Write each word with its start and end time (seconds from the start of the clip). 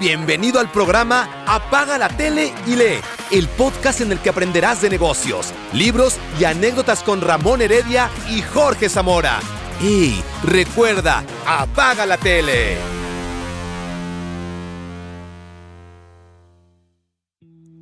Bienvenido 0.00 0.60
al 0.60 0.70
programa 0.70 1.28
Apaga 1.44 1.98
la 1.98 2.08
tele 2.08 2.52
y 2.68 2.76
lee, 2.76 3.00
el 3.32 3.48
podcast 3.48 4.00
en 4.00 4.12
el 4.12 4.20
que 4.20 4.28
aprenderás 4.28 4.80
de 4.80 4.90
negocios, 4.90 5.52
libros 5.74 6.20
y 6.38 6.44
anécdotas 6.44 7.02
con 7.02 7.20
Ramón 7.20 7.62
Heredia 7.62 8.08
y 8.30 8.40
Jorge 8.40 8.88
Zamora. 8.88 9.40
Y 9.82 10.20
recuerda, 10.44 11.24
apaga 11.44 12.06
la 12.06 12.16
tele. 12.16 12.76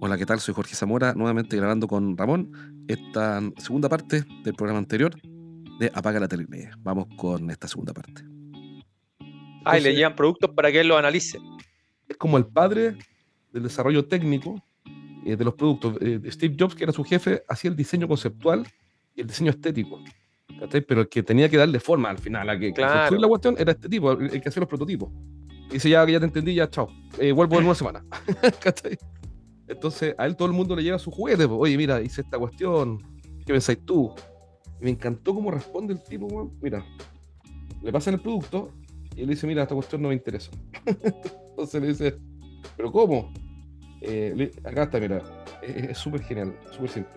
Hola, 0.01 0.17
¿qué 0.17 0.25
tal? 0.25 0.41
Soy 0.41 0.55
Jorge 0.55 0.75
Zamora, 0.75 1.13
nuevamente 1.13 1.55
grabando 1.59 1.87
con 1.87 2.17
Ramón 2.17 2.87
esta 2.89 3.43
segunda 3.59 3.91
parte 3.91 4.25
del 4.43 4.55
programa 4.55 4.79
anterior 4.79 5.15
de 5.79 5.93
Apaga 5.93 6.19
la 6.19 6.29
tele. 6.29 6.47
y 6.49 6.57
lee. 6.57 6.69
Vamos 6.79 7.09
con 7.19 7.51
esta 7.51 7.69
segunda 7.69 7.93
parte. 7.93 8.23
Ah, 9.67 9.79
y 9.79 9.83
le 9.83 9.95
llevan 9.95 10.17
productos 10.17 10.51
para 10.55 10.73
que 10.73 10.81
él 10.81 10.89
los 10.89 10.99
analice. 10.99 11.39
Es 12.17 12.19
como 12.19 12.39
el 12.39 12.47
padre 12.47 12.97
del 13.53 13.63
desarrollo 13.63 14.07
técnico 14.07 14.63
eh, 15.25 15.37
de 15.37 15.45
los 15.45 15.55
productos. 15.55 15.99
Eh, 16.01 16.19
Steve 16.31 16.57
Jobs, 16.59 16.75
que 16.75 16.85
era 16.85 16.93
su 16.93 17.05
jefe, 17.05 17.43
hacía 17.47 17.71
el 17.71 17.77
diseño 17.77 18.09
conceptual 18.09 18.67
y 19.15 19.21
el 19.21 19.27
diseño 19.27 19.51
estético. 19.51 20.01
¿cachai? 20.59 20.81
Pero 20.81 21.03
el 21.03 21.09
que 21.09 21.23
tenía 21.23 21.49
que 21.51 21.59
darle 21.59 21.79
forma 21.79 22.09
al 22.09 22.19
final, 22.19 22.49
a 22.49 22.59
que, 22.59 22.73
Claro. 22.73 23.19
la 23.19 23.29
cuestión, 23.29 23.57
era 23.59 23.73
este 23.73 23.89
tipo, 23.89 24.13
el, 24.13 24.31
el 24.31 24.41
que 24.41 24.49
hacía 24.49 24.61
los 24.61 24.69
prototipos. 24.69 25.11
Y 25.69 25.75
dice, 25.75 25.91
ya, 25.91 26.07
ya 26.09 26.19
te 26.19 26.27
entendí, 26.27 26.55
ya, 26.55 26.71
chao. 26.71 26.89
Eh, 27.19 27.33
vuelvo 27.33 27.59
en 27.59 27.65
una 27.67 27.75
semana. 27.75 28.03
¿Cachai? 28.63 28.97
Entonces, 29.69 30.15
a 30.17 30.27
él 30.27 30.37
todo 30.37 30.49
el 30.49 30.55
mundo 30.55 30.75
le 30.77 30.83
lleva 30.83 30.99
su 30.99 31.11
juguete. 31.11 31.47
pues, 31.47 31.59
Oye, 31.61 31.77
mira, 31.77 32.01
hice 32.01 32.23
esta 32.23 32.39
cuestión. 32.39 32.99
¿Qué 33.45 33.53
pensáis 33.53 33.85
tú? 33.85 34.15
Y 34.81 34.85
me 34.85 34.91
encantó 34.91 35.35
cómo 35.35 35.51
responde 35.51 35.93
el 35.93 36.03
tipo, 36.03 36.27
weón. 36.27 36.53
Mira, 36.63 36.85
le 37.83 37.93
pasan 37.93 38.15
el 38.15 38.21
producto 38.21 38.71
y 39.17 39.21
le 39.23 39.27
dice, 39.29 39.47
mira, 39.47 39.63
esta 39.63 39.75
cuestión 39.75 40.03
no 40.03 40.09
me 40.09 40.15
interesa. 40.15 40.51
Entonces 41.51 41.81
le 41.83 41.89
dice, 41.89 42.19
¿pero 42.77 42.93
cómo? 42.93 43.33
Eh, 44.03 44.33
le- 44.37 44.51
acá 44.69 44.85
está, 44.85 45.01
mira, 45.01 45.23
es 45.63 45.85
es 45.91 45.99
súper 45.99 46.23
genial, 46.23 46.55
súper 46.71 46.91
simple. 46.91 47.13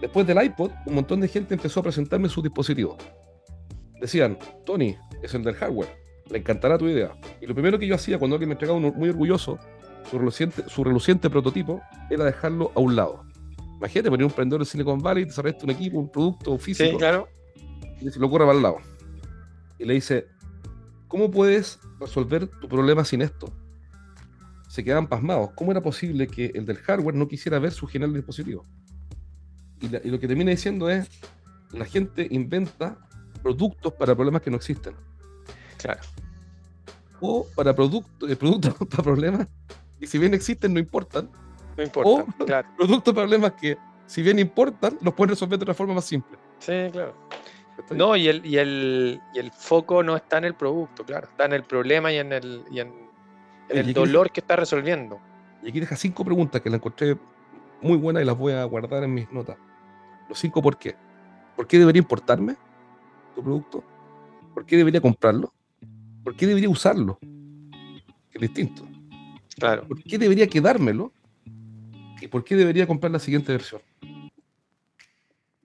Después 0.00 0.26
del 0.26 0.42
iPod, 0.42 0.70
un 0.86 0.94
montón 0.94 1.20
de 1.20 1.28
gente 1.28 1.54
empezó 1.54 1.80
a 1.80 1.82
presentarme 1.84 2.28
sus 2.28 2.42
dispositivos. 2.42 2.96
Decían, 4.00 4.38
Tony, 4.66 4.96
es 5.22 5.34
el 5.34 5.44
del 5.44 5.54
hardware, 5.54 5.88
le 6.30 6.38
encantará 6.38 6.76
tu 6.78 6.86
idea. 6.88 7.12
Y 7.40 7.46
lo 7.46 7.54
primero 7.54 7.78
que 7.78 7.86
yo 7.86 7.94
hacía 7.94 8.18
cuando 8.18 8.34
alguien 8.36 8.48
me 8.48 8.54
entregaba 8.54 8.78
uno 8.78 8.92
muy 8.92 9.08
orgulloso, 9.10 9.58
su 10.10 10.18
reluciente, 10.18 10.64
su 10.68 10.84
reluciente 10.84 11.30
prototipo, 11.30 11.80
era 12.10 12.24
dejarlo 12.24 12.72
a 12.74 12.80
un 12.80 12.96
lado. 12.96 13.24
Imagínate, 13.78 14.10
poner 14.10 14.26
un 14.26 14.32
prendedor 14.32 14.60
de 14.60 14.66
Silicon 14.66 14.98
Valley, 15.00 15.24
desarrollaste 15.24 15.64
un 15.64 15.70
equipo, 15.70 15.98
un 15.98 16.10
producto 16.10 16.58
físico, 16.58 16.90
Sí, 16.90 16.96
claro. 16.96 17.28
y 18.00 18.10
se 18.10 18.18
lo 18.18 18.28
corre 18.30 18.44
para 18.46 18.56
el 18.56 18.62
lado. 18.62 18.76
Y 19.78 19.84
le 19.84 19.94
dice, 19.94 20.26
¿cómo 21.08 21.30
puedes 21.30 21.78
resolver 22.00 22.46
tu 22.46 22.68
problema 22.68 23.04
sin 23.04 23.22
esto? 23.22 23.52
Se 24.68 24.82
quedaban 24.82 25.06
pasmados. 25.06 25.50
¿Cómo 25.54 25.70
era 25.70 25.80
posible 25.82 26.26
que 26.26 26.46
el 26.54 26.66
del 26.66 26.78
hardware 26.78 27.14
no 27.14 27.28
quisiera 27.28 27.58
ver 27.58 27.72
su 27.72 27.86
genial 27.86 28.12
dispositivo? 28.12 28.66
Y, 29.80 29.88
la- 29.88 30.00
y 30.02 30.08
lo 30.10 30.18
que 30.18 30.26
termina 30.26 30.50
diciendo 30.50 30.88
es, 30.90 31.08
la 31.72 31.84
gente 31.84 32.26
inventa 32.30 32.98
productos 33.42 33.92
para 33.92 34.14
problemas 34.14 34.42
que 34.42 34.50
no 34.50 34.56
existen. 34.56 34.94
Claro. 35.78 36.00
O 37.20 37.46
para 37.54 37.74
productos, 37.74 38.30
eh, 38.30 38.36
productos 38.36 38.74
para 38.90 39.02
problemas 39.02 39.48
que 40.00 40.06
si 40.06 40.18
bien 40.18 40.34
existen 40.34 40.72
no 40.74 40.80
importan. 40.80 41.30
No 41.76 41.82
importa. 41.82 42.10
O- 42.10 42.44
Claro. 42.46 42.68
Productos 42.76 43.14
para 43.14 43.26
problemas 43.26 43.52
que 43.52 43.76
si 44.06 44.22
bien 44.22 44.38
importan, 44.38 44.98
los 45.02 45.14
pueden 45.14 45.30
resolver 45.30 45.58
de 45.58 45.62
otra 45.64 45.74
forma 45.74 45.94
más 45.94 46.04
simple. 46.04 46.36
Sí, 46.58 46.72
claro. 46.92 47.14
No, 47.90 48.16
y 48.16 48.28
el, 48.28 48.44
y, 48.46 48.58
el, 48.58 49.20
y 49.34 49.38
el 49.38 49.50
foco 49.50 50.02
no 50.02 50.16
está 50.16 50.38
en 50.38 50.44
el 50.44 50.54
producto, 50.54 51.04
claro. 51.04 51.26
Está 51.26 51.44
en 51.44 51.52
el 51.52 51.64
problema 51.64 52.12
y 52.12 52.18
en 52.18 52.32
el, 52.32 52.64
y 52.70 52.80
en, 52.80 52.92
el 53.68 53.86
¿qué 53.86 53.92
dolor 53.92 54.30
que 54.30 54.40
está 54.40 54.56
resolviendo. 54.56 55.20
Y 55.62 55.68
aquí 55.68 55.80
deja 55.80 55.96
cinco 55.96 56.24
preguntas 56.24 56.60
que 56.60 56.70
las 56.70 56.78
encontré 56.78 57.16
muy 57.82 57.96
buenas 57.96 58.22
y 58.22 58.26
las 58.26 58.36
voy 58.36 58.52
a 58.52 58.64
guardar 58.64 59.04
en 59.04 59.12
mis 59.14 59.30
notas. 59.30 59.56
Los 60.28 60.38
cinco 60.38 60.62
por 60.62 60.78
qué. 60.78 60.96
¿Por 61.56 61.66
qué 61.66 61.78
debería 61.78 62.00
importarme 62.00 62.56
tu 63.34 63.42
producto? 63.42 63.84
¿Por 64.54 64.64
qué 64.64 64.76
debería 64.76 65.00
comprarlo? 65.00 65.52
¿Por 66.22 66.36
qué 66.36 66.46
debería 66.46 66.68
usarlo? 66.68 67.18
Que 67.20 68.38
es 68.38 68.40
distinto. 68.40 68.86
Claro. 69.58 69.86
¿Por 69.86 70.02
qué 70.02 70.18
debería 70.18 70.46
quedármelo? 70.46 71.12
¿Y 72.20 72.28
por 72.28 72.44
qué 72.44 72.56
debería 72.56 72.86
comprar 72.86 73.12
la 73.12 73.18
siguiente 73.18 73.52
versión? 73.52 73.82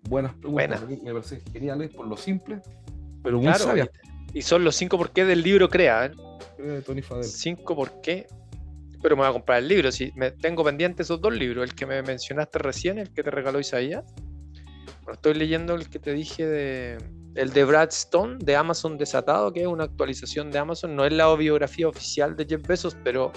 Buenas 0.09 0.33
preguntas. 0.33 0.81
Buena. 0.81 1.01
Me 1.03 1.13
parece 1.13 1.41
geniales 1.53 1.91
por 1.91 2.07
lo 2.07 2.17
simple, 2.17 2.61
pero 3.23 3.37
muy 3.37 3.45
Claro, 3.45 3.63
sabias. 3.63 3.89
Y 4.33 4.41
son 4.41 4.63
los 4.63 4.75
cinco 4.75 4.97
por 4.97 5.11
qué 5.11 5.23
del 5.23 5.43
libro 5.43 5.69
Crea. 5.69 6.07
¿eh? 6.07 6.11
Eh, 6.57 6.81
Tony 6.83 7.03
Fadel. 7.03 7.23
Cinco 7.23 7.75
por 7.75 8.01
qué. 8.01 8.25
Pero 9.03 9.15
me 9.15 9.21
voy 9.21 9.29
a 9.29 9.33
comprar 9.33 9.59
el 9.59 9.67
libro. 9.67 9.91
Si 9.91 10.11
me 10.15 10.31
tengo 10.31 10.63
pendiente 10.63 11.03
esos 11.03 11.21
dos 11.21 11.33
libros, 11.33 11.63
el 11.63 11.75
que 11.75 11.85
me 11.85 12.01
mencionaste 12.01 12.57
recién, 12.57 12.97
el 12.97 13.13
que 13.13 13.21
te 13.23 13.29
regaló 13.29 13.59
Isaías. 13.59 14.03
Bueno, 15.03 15.13
estoy 15.13 15.35
leyendo 15.35 15.75
el 15.75 15.89
que 15.89 15.99
te 15.99 16.11
dije 16.13 16.45
de. 16.45 16.97
El 17.35 17.53
de 17.53 17.63
Brad 17.63 17.89
Stone, 17.89 18.37
de 18.39 18.55
Amazon 18.55 18.97
Desatado, 18.97 19.53
que 19.53 19.61
es 19.61 19.67
una 19.67 19.83
actualización 19.83 20.49
de 20.49 20.57
Amazon. 20.57 20.95
No 20.95 21.05
es 21.05 21.13
la 21.13 21.33
biografía 21.35 21.87
oficial 21.87 22.35
de 22.35 22.45
Jeff 22.45 22.67
Bezos, 22.67 22.97
pero 23.03 23.31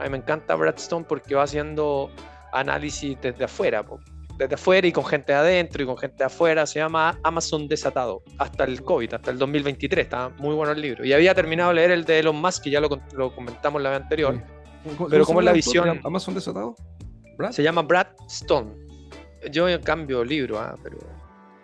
a 0.00 0.02
mí 0.02 0.10
me 0.10 0.16
encanta 0.18 0.56
Brad 0.56 0.74
Stone 0.76 1.06
porque 1.08 1.36
va 1.36 1.44
haciendo 1.44 2.10
análisis 2.52 3.16
desde 3.22 3.44
afuera. 3.44 3.84
po. 3.84 4.00
Desde 4.40 4.54
afuera 4.54 4.86
y 4.86 4.92
con 4.92 5.04
gente 5.04 5.32
de 5.32 5.38
adentro 5.38 5.82
y 5.82 5.86
con 5.86 5.98
gente 5.98 6.16
de 6.18 6.24
afuera. 6.24 6.64
Se 6.66 6.78
llama 6.78 7.18
Amazon 7.22 7.68
Desatado. 7.68 8.22
Hasta 8.38 8.64
el 8.64 8.82
COVID, 8.82 9.12
hasta 9.14 9.30
el 9.30 9.38
2023. 9.38 10.02
Está 10.04 10.30
muy 10.38 10.54
bueno 10.54 10.72
el 10.72 10.80
libro. 10.80 11.04
Y 11.04 11.12
había 11.12 11.34
terminado 11.34 11.68
de 11.70 11.74
leer 11.76 11.90
el 11.90 12.04
de 12.06 12.20
Elon 12.20 12.36
Musk, 12.40 12.64
que 12.64 12.70
ya 12.70 12.80
lo, 12.80 12.88
comentamos 13.34 13.82
la 13.82 13.90
vez 13.90 14.00
anterior. 14.00 14.34
Sí. 14.36 14.94
¿Cómo- 14.96 15.10
Pero 15.10 15.24
se 15.24 15.26
¿cómo 15.28 15.40
es 15.40 15.44
la 15.44 15.52
visión? 15.52 16.00
¿Amazon 16.04 16.34
desatado? 16.34 16.74
¿Brad? 17.36 17.52
Se 17.52 17.62
llama 17.62 17.82
Brad 17.82 18.06
Stone. 18.28 18.72
Yo 19.50 19.66
cambio 19.82 20.24
libro, 20.24 20.58
ah, 20.58 20.74
pero, 20.82 20.98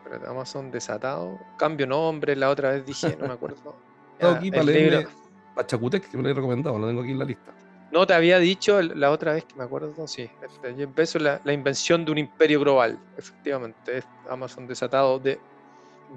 pero 0.05 0.31
Amazon 0.31 0.71
desatado. 0.71 1.39
Cambio 1.59 1.87
nombre, 1.87 2.37
la 2.37 2.51
otra 2.51 2.73
vez 2.73 2.85
dije, 2.85 3.17
no 3.19 3.27
me 3.29 3.33
acuerdo. 3.35 3.57
Estaba 4.13 4.33
Ya, 4.35 4.39
aquí 4.39 4.51
para 4.51 4.63
leerme 4.65 4.97
libro- 4.99 5.11
a 5.57 5.65
Chacutec, 5.67 6.11
que 6.11 6.17
me 6.19 6.23
lo 6.25 6.29
he 6.29 6.35
recomendado, 6.35 6.79
lo 6.79 6.87
tengo 6.89 7.01
aquí 7.01 7.13
en 7.13 7.19
la 7.19 7.25
lista. 7.25 7.55
No, 7.93 8.07
te 8.07 8.15
había 8.15 8.39
dicho 8.39 8.83
la 8.83 9.11
otra 9.11 9.35
vez 9.35 9.45
que 9.45 9.55
me 9.55 9.65
acuerdo, 9.65 10.07
sí. 10.09 10.29
Este, 10.43 10.75
Jeff 10.75 10.95
Bezos, 10.95 11.23
la, 11.23 11.41
la 11.45 11.53
invención 11.53 12.05
de 12.05 12.13
un 12.13 12.19
imperio 12.19 12.61
global. 12.61 12.99
Efectivamente, 13.17 13.99
es 13.99 14.05
Amazon 14.29 14.67
desatado 14.67 15.19
de 15.19 15.39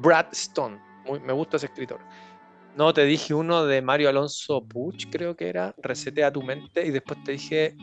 Brad 0.02 0.28
Stone. 0.32 0.80
Muy- 1.06 1.20
me 1.20 1.32
gusta 1.34 1.58
ese 1.58 1.68
escritor. 1.68 2.00
No, 2.76 2.94
te 2.94 3.04
dije 3.06 3.34
uno 3.34 3.66
de 3.66 3.82
Mario 3.82 4.10
Alonso 4.10 4.64
Puch, 4.66 5.08
creo 5.12 5.36
que 5.36 5.48
era, 5.50 5.74
Resetea 5.78 6.32
tu 6.32 6.42
mente, 6.42 6.86
y 6.86 6.92
después 6.92 7.24
te 7.24 7.34
dije 7.34 7.76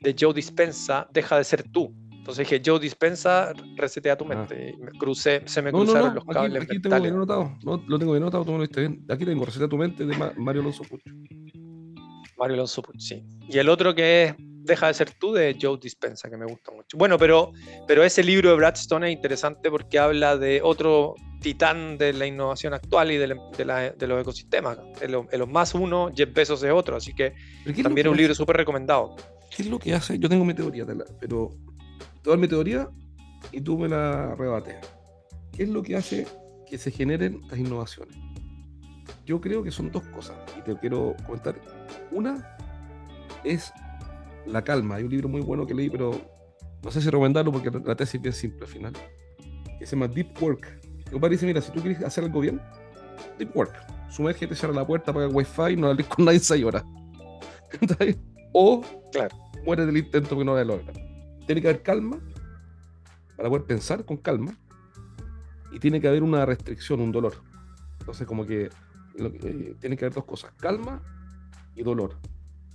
de 0.00 0.16
Joe 0.18 0.32
Dispensa, 0.32 1.06
Deja 1.12 1.36
de 1.36 1.44
ser 1.44 1.62
tú. 1.70 1.92
Entonces 2.12 2.48
dije 2.48 2.62
Joe 2.64 2.78
Dispensa, 2.78 3.52
Resetea 3.76 4.16
tu 4.16 4.24
Ah. 4.24 4.28
mente. 4.28 4.70
Y 4.70 4.76
me 4.82 4.92
crucé, 4.92 5.42
se 5.46 5.60
me 5.62 5.72
No, 5.72 5.78
cruzaron 5.78 6.08
no, 6.08 6.14
los 6.16 6.24
aquí, 6.24 6.32
cables 6.34 6.62
aquí 6.62 6.80
tengo 6.80 6.96
mentales. 6.96 7.02
bien 7.02 7.14
anotado. 7.14 7.58
No, 7.64 7.82
lo 7.86 7.98
tengo 7.98 8.12
bien 8.12 8.22
anotado, 8.22 8.44
tú 8.44 8.52
me 8.52 8.58
lo 8.58 8.62
diste 8.62 8.80
bien. 8.80 9.04
Aquí 9.10 9.24
tengo 9.24 9.44
Receta 9.44 9.68
tu 9.68 9.76
mente 9.76 10.04
de 10.06 10.16
Ma- 10.16 10.32
Mario 10.36 10.62
Alonso 10.62 10.84
Puch. 10.84 11.02
Mario 12.40 12.54
Alonso 12.54 12.82
Puch, 12.82 12.98
sí. 12.98 13.22
Y 13.48 13.58
el 13.58 13.68
otro 13.68 13.94
que 13.94 14.24
es 14.24 14.34
Deja 14.62 14.88
de 14.88 14.94
ser 14.94 15.10
tú 15.18 15.32
de 15.32 15.56
Joe 15.60 15.78
Dispensa, 15.82 16.28
que 16.28 16.36
me 16.36 16.44
gusta 16.44 16.70
mucho. 16.70 16.98
Bueno, 16.98 17.16
pero, 17.16 17.50
pero 17.88 18.04
ese 18.04 18.22
libro 18.22 18.50
de 18.50 18.56
Brad 18.56 18.74
Stone 18.74 19.08
es 19.08 19.16
interesante 19.16 19.70
porque 19.70 19.98
habla 19.98 20.36
de 20.36 20.60
otro 20.62 21.14
titán 21.40 21.96
de 21.96 22.12
la 22.12 22.26
innovación 22.26 22.74
actual 22.74 23.10
y 23.10 23.16
de, 23.16 23.28
la- 23.28 23.36
de 23.56 23.64
la- 23.64 23.90
de 23.90 24.06
los 24.06 24.20
ecosistemas. 24.20 24.78
Elon 25.00 25.26
Elon 25.32 25.50
Musk 25.50 25.76
uno, 25.76 26.10
Jeff 26.14 26.32
Bezos 26.34 26.62
es 26.62 26.70
otro, 26.70 26.96
así 26.96 27.14
que 27.14 27.30
Pero 27.30 27.64
¿qué 27.64 27.70
es 27.70 27.76
lo 27.78 27.82
también 27.84 28.06
es 28.06 28.10
un 28.10 28.16
libro 28.18 28.34
súper 28.34 28.58
recomendado. 28.58 29.16
¿Qué 29.56 29.62
es 29.62 29.68
lo 29.70 29.78
que 29.78 29.94
hace? 29.94 30.18
Yo 30.18 30.28
tengo 30.28 30.44
mi 30.44 30.52
teoría, 30.54 30.84
pero 31.18 31.48
te 31.98 31.98
voy 32.24 32.26
a 32.26 32.28
dar 32.28 32.38
mi 32.38 32.46
teoría 32.48 32.86
y 33.52 33.62
tú 33.62 33.78
me 33.78 33.88
la 33.88 34.34
rebates. 34.36 34.76
¿Qué 35.56 35.62
es 35.62 35.68
lo 35.70 35.82
que 35.82 35.96
hace 35.96 36.26
que 36.68 36.76
se 36.76 36.90
generen 36.90 37.40
las 37.48 37.58
innovaciones? 37.58 38.14
Yo 39.30 39.40
creo 39.40 39.62
que 39.62 39.70
son 39.70 39.92
dos 39.92 40.02
cosas 40.08 40.36
y 40.58 40.62
te 40.62 40.76
quiero 40.76 41.14
comentar. 41.24 41.54
Una 42.10 42.56
es 43.44 43.72
la 44.44 44.60
calma. 44.64 44.96
Hay 44.96 45.04
un 45.04 45.10
libro 45.10 45.28
muy 45.28 45.40
bueno 45.40 45.64
que 45.68 45.72
leí, 45.72 45.88
pero 45.88 46.20
no 46.82 46.90
sé 46.90 47.00
si 47.00 47.08
recomendarlo 47.10 47.52
porque 47.52 47.70
la 47.70 47.94
tesis 47.94 48.16
es 48.16 48.22
bien 48.22 48.32
simple 48.34 48.62
al 48.62 48.72
final. 48.72 48.92
Que 49.78 49.86
se 49.86 49.94
llama 49.94 50.08
Deep 50.08 50.42
Work. 50.42 50.80
Mi 50.96 51.12
compadre 51.12 51.36
dice, 51.36 51.46
mira, 51.46 51.60
si 51.60 51.70
tú 51.70 51.80
quieres 51.80 52.02
hacer 52.02 52.24
algo 52.24 52.40
bien, 52.40 52.60
Deep 53.38 53.56
Work. 53.56 54.10
Sumérgete, 54.10 54.56
cierra 54.56 54.74
la 54.74 54.84
puerta, 54.84 55.12
apaga 55.12 55.26
el 55.26 55.32
wifi, 55.32 55.76
no 55.76 55.86
hables 55.86 56.08
con 56.08 56.24
nadie 56.24 56.38
en 56.38 56.44
6 56.44 56.64
horas. 56.64 56.84
O 58.52 58.82
Claro. 59.12 59.36
muere 59.64 59.86
del 59.86 59.96
intento 59.96 60.36
que 60.36 60.44
no 60.44 60.56
lo 60.56 60.64
logra. 60.64 60.92
Tiene 61.46 61.62
que 61.62 61.68
haber 61.68 61.82
calma 61.84 62.18
para 63.36 63.48
poder 63.48 63.64
pensar 63.64 64.04
con 64.04 64.16
calma 64.16 64.58
y 65.70 65.78
tiene 65.78 66.00
que 66.00 66.08
haber 66.08 66.24
una 66.24 66.44
restricción, 66.44 67.00
un 67.00 67.12
dolor. 67.12 67.34
Entonces, 68.00 68.26
como 68.26 68.44
que, 68.44 68.70
lo 69.20 69.28
eh, 69.28 69.76
tiene 69.80 69.96
que 69.96 70.04
haber 70.04 70.14
dos 70.14 70.24
cosas: 70.24 70.52
calma 70.58 71.02
y 71.74 71.82
dolor. 71.82 72.16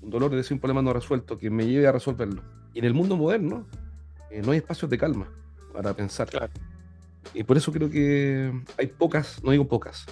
Un 0.01 0.09
dolor 0.09 0.31
es 0.31 0.37
decir, 0.37 0.53
un 0.53 0.59
problema 0.59 0.81
no 0.81 0.93
resuelto 0.93 1.37
que 1.37 1.49
me 1.49 1.65
lleve 1.65 1.87
a 1.87 1.91
resolverlo. 1.91 2.41
Y 2.73 2.79
en 2.79 2.85
el 2.85 2.93
mundo 2.93 3.17
moderno 3.17 3.65
eh, 4.29 4.41
no 4.43 4.51
hay 4.51 4.57
espacios 4.57 4.89
de 4.89 4.97
calma 4.97 5.27
para 5.73 5.93
pensar. 5.93 6.29
Claro. 6.29 6.53
Y 7.33 7.43
por 7.43 7.57
eso 7.57 7.71
creo 7.71 7.89
que 7.89 8.51
hay 8.77 8.87
pocas, 8.87 9.43
no 9.43 9.51
digo 9.51 9.67
pocas, 9.67 10.05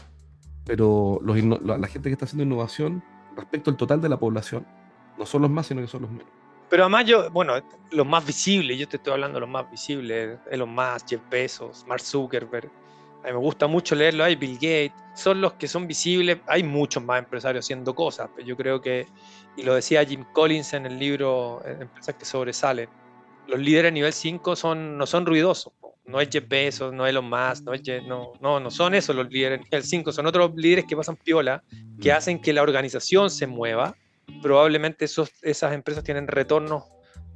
pero 0.66 1.20
los 1.24 1.38
la, 1.44 1.78
la 1.78 1.88
gente 1.88 2.10
que 2.10 2.14
está 2.14 2.26
haciendo 2.26 2.44
innovación 2.44 3.04
respecto 3.36 3.70
al 3.70 3.78
total 3.78 4.02
de 4.02 4.10
la 4.10 4.18
población 4.18 4.66
No 5.18 5.26
son 5.26 5.44
los 5.44 5.52
más, 5.52 5.68
sino 5.68 5.82
que 5.82 5.88
son 5.88 6.04
los 6.04 6.12
menos. 6.12 6.28
Pero 6.70 6.84
además 6.84 7.06
yo, 7.06 7.30
bueno, 7.30 7.54
los 7.92 8.08
más 8.08 8.26
visibles, 8.26 8.80
yo 8.80 8.88
te 8.88 8.98
estoy 8.98 9.14
hablando 9.14 9.36
de 9.36 9.42
los 9.42 9.50
más 9.50 9.70
visibles, 9.70 10.40
Elon 10.50 10.74
Musk, 10.74 11.10
Jeff 11.10 11.22
Bezos, 11.30 11.86
Mark 11.88 12.02
Zuckerberg. 12.02 12.72
A 13.24 13.28
mí 13.28 13.34
me 13.34 13.40
gusta 13.40 13.68
mucho 13.68 13.96
leerlo 13.96 14.24
ahí, 14.24 14.36
Bill 14.36 14.56
Gates, 14.56 14.92
son 15.16 15.40
los 15.40 15.54
que 15.54 15.68
son 15.68 15.88
visibles. 15.88 16.40
Hay 16.48 16.64
muchos 16.64 17.04
más 17.04 17.20
empresarios 17.20 17.66
haciendo 17.66 17.96
cosas, 17.96 18.30
pero 18.36 18.48
yo 18.48 18.58
creo 18.58 18.82
que, 18.82 19.08
y 19.56 19.64
lo 19.64 19.76
decía 19.76 20.04
Jim 20.04 20.26
Collins 20.34 20.74
en 20.74 20.86
el 20.86 21.00
libro 21.00 21.62
eh, 21.66 21.78
Empresas 21.82 22.16
que 22.16 22.26
sobresalen, 22.26 22.90
los 23.48 23.60
líderes 23.60 23.94
nivel 23.94 24.12
5 24.12 24.56
son, 24.56 24.98
no 24.98 25.06
son 25.06 25.26
ruidosos. 25.26 25.74
No 26.06 26.20
es 26.20 26.28
Jeff 26.30 26.46
Bezos, 26.50 26.94
no 26.94 27.06
es 27.06 27.12
Elon 27.12 27.30
Musk, 27.30 27.64
no, 27.64 27.74
es 27.74 27.82
no, 28.06 28.34
no, 28.42 28.60
no 28.60 28.70
son 28.70 28.94
esos 28.94 29.16
los 29.16 29.30
líderes 29.30 29.62
nivel 29.62 29.84
5, 29.84 30.12
son 30.12 30.26
otros 30.26 30.52
líderes 30.56 30.84
que 30.86 30.98
pasan 30.98 31.16
piola, 31.16 31.64
que 32.02 32.12
hacen 32.12 32.42
que 32.42 32.52
la 32.52 32.62
organización 32.62 33.30
se 33.30 33.48
mueva 33.48 33.96
probablemente 34.42 35.06
esos, 35.06 35.32
esas 35.42 35.74
empresas 35.74 36.04
tienen 36.04 36.28
retornos 36.28 36.84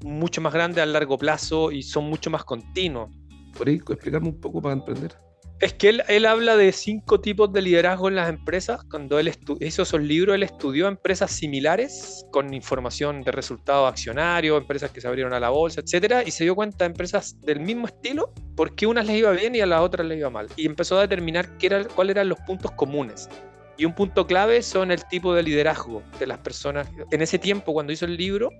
mucho 0.04 0.42
más 0.42 0.54
grandes 0.54 0.84
a 0.84 0.86
largo 0.86 1.18
plazo 1.18 1.72
y 1.72 1.84
son 1.84 2.06
mucho 2.06 2.30
más 2.30 2.44
continuos. 2.44 3.10
¿Por 3.58 3.68
ahí 3.68 3.76
explicarme 3.76 4.30
un 4.30 4.40
poco 4.40 4.62
para 4.62 4.74
emprender? 4.74 5.16
Es 5.60 5.74
que 5.74 5.90
él, 5.90 6.26
habla 6.28 6.56
de 6.56 6.72
cinco 6.72 7.20
tipos 7.20 7.52
de 7.52 7.64
liderazgo 7.64 8.10
en 8.10 8.16
las 8.16 8.30
empresas. 8.30 8.84
Cuando 8.92 9.18
él 9.18 9.34
hizo 9.60 9.82
esos 9.82 10.00
libros, 10.00 10.36
él 10.36 10.44
estudió 10.44 10.88
empresas 10.88 11.32
similares 11.32 12.24
con 12.32 12.54
información 12.54 13.24
de 13.24 13.32
resultados 13.32 13.90
accionarios, 13.90 14.62
empresas 14.62 14.92
que 14.92 15.02
se 15.02 15.08
abrieron 15.08 15.34
a 15.34 15.40
la 15.40 15.50
bolsa, 15.50 15.82
etcétera, 15.82 16.24
y 16.24 16.30
se 16.30 16.44
dio 16.44 16.54
cuenta 16.54 16.86
de 16.86 16.92
empresas 16.92 17.42
del 17.42 17.60
mismo 17.60 17.88
estilo, 17.88 18.32
porque 18.56 18.86
unas 18.86 19.08
les 19.08 19.18
iba 19.18 19.32
bien 19.32 19.56
y 19.56 19.62
a 19.62 19.66
las 19.66 19.82
otras 19.82 20.06
les 20.06 20.20
iba 20.20 20.30
mal. 20.30 20.48
Y 20.56 20.68
empezó 20.68 21.00
a 21.00 21.02
determinar 21.02 21.58
qué 21.58 21.68
era, 21.68 21.86
cuáles 21.86 22.16
eran 22.16 22.30
los 22.30 22.40
puntos 22.42 22.70
comunes. 22.74 23.28
Y 23.78 23.86
un 23.86 23.94
punto 23.94 24.28
clave 24.28 24.62
son 24.62 24.92
el 24.92 25.04
tipo 25.06 25.34
de 25.34 25.42
liderazgo 25.42 26.04
de 26.20 26.28
las 26.28 26.38
personas. 26.38 26.88
En 27.10 27.24
ese 27.24 27.40
tiempo, 27.40 27.74
cuando 27.74 27.92
hizo 27.92 28.06
el 28.06 28.16
libro, 28.16 28.52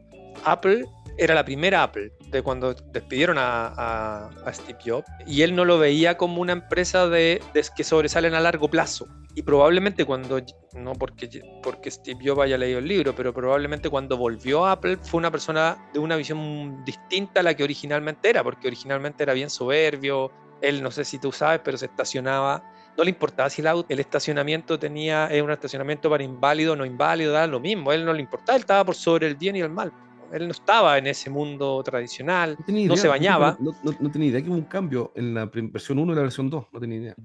Apple 0.46 0.86
era 1.18 1.34
la 1.34 1.44
primera 1.44 1.84
Apple, 1.84 2.12
de 2.30 2.42
cuando 2.42 2.74
despidieron 2.74 3.38
a, 3.40 4.30
Steve 4.52 4.80
Jobs, 4.86 5.08
y 5.26 5.42
él 5.42 5.56
no 5.56 5.66
lo 5.66 5.80
veía 5.80 6.18
como 6.18 6.42
una 6.42 6.54
empresa 6.54 7.08
de, 7.08 7.42
que 7.76 7.84
sobresalen 7.84 8.34
a 8.34 8.40
largo 8.40 8.70
plazo. 8.70 9.08
Y 9.36 9.44
probablemente 9.44 10.06
cuando, 10.06 10.40
no 10.74 10.94
porque, 10.94 11.42
porque 11.62 11.92
Steve 11.92 12.20
Jobs 12.26 12.42
haya 12.42 12.58
leído 12.58 12.80
el 12.80 12.88
libro, 12.88 13.14
pero 13.16 13.34
probablemente 13.34 13.90
cuando 13.90 14.18
volvió 14.18 14.66
a 14.66 14.74
Apple 14.74 14.98
fue 15.02 15.20
una 15.20 15.30
persona 15.30 15.78
de 15.94 16.00
una 16.00 16.16
visión 16.16 16.84
distinta 16.86 17.42
a 17.42 17.44
la 17.44 17.54
que 17.54 17.64
originalmente 17.64 18.30
era, 18.30 18.44
porque 18.44 18.68
originalmente 18.68 19.24
era 19.24 19.34
bien 19.34 19.50
soberbio, 19.50 20.32
él 20.62 20.82
no 20.82 20.90
sé 20.90 21.06
si 21.06 21.20
tú 21.20 21.32
sabes, 21.32 21.62
pero 21.64 21.78
se 21.78 21.86
estacionaba 21.86 22.64
no 22.98 23.04
le 23.04 23.12
importaba 23.12 23.48
si 23.50 23.62
el, 23.62 23.86
el 23.88 24.00
estacionamiento 24.00 24.80
tenía 24.80 25.30
un 25.44 25.52
estacionamiento 25.52 26.10
para 26.10 26.24
inválido 26.24 26.76
no 26.76 26.84
inválido, 26.84 27.32
da 27.32 27.46
lo 27.46 27.60
mismo, 27.60 27.92
a 27.92 27.96
él 27.96 28.04
no 28.04 28.12
le 28.12 28.22
importaba, 28.22 28.56
él 28.56 28.62
estaba 28.62 28.84
por 28.84 28.96
sobre 28.96 29.28
el 29.28 29.36
bien 29.36 29.56
y 29.56 29.62
el 29.62 29.70
mal. 29.70 29.94
Él 30.32 30.46
no 30.48 30.52
estaba 30.52 30.98
en 30.98 31.08
ese 31.08 31.30
mundo 31.30 31.82
tradicional, 31.84 32.58
no, 32.68 32.98
se 32.98 33.08
bañaba. 33.08 33.58
No, 33.60 34.12
tenía 34.12 34.30
idea 34.30 34.42
que 34.42 34.50
hubo 34.50 34.56
un 34.56 34.64
cambio 34.64 35.12
en 35.16 35.34
la 35.34 35.46
versión 35.46 36.00
1 36.00 36.14
y 36.14 36.16
la 36.16 36.22
versión 36.22 36.50
2, 36.50 36.66
no 36.72 36.80
tenía 36.80 36.98
idea. 36.98 37.16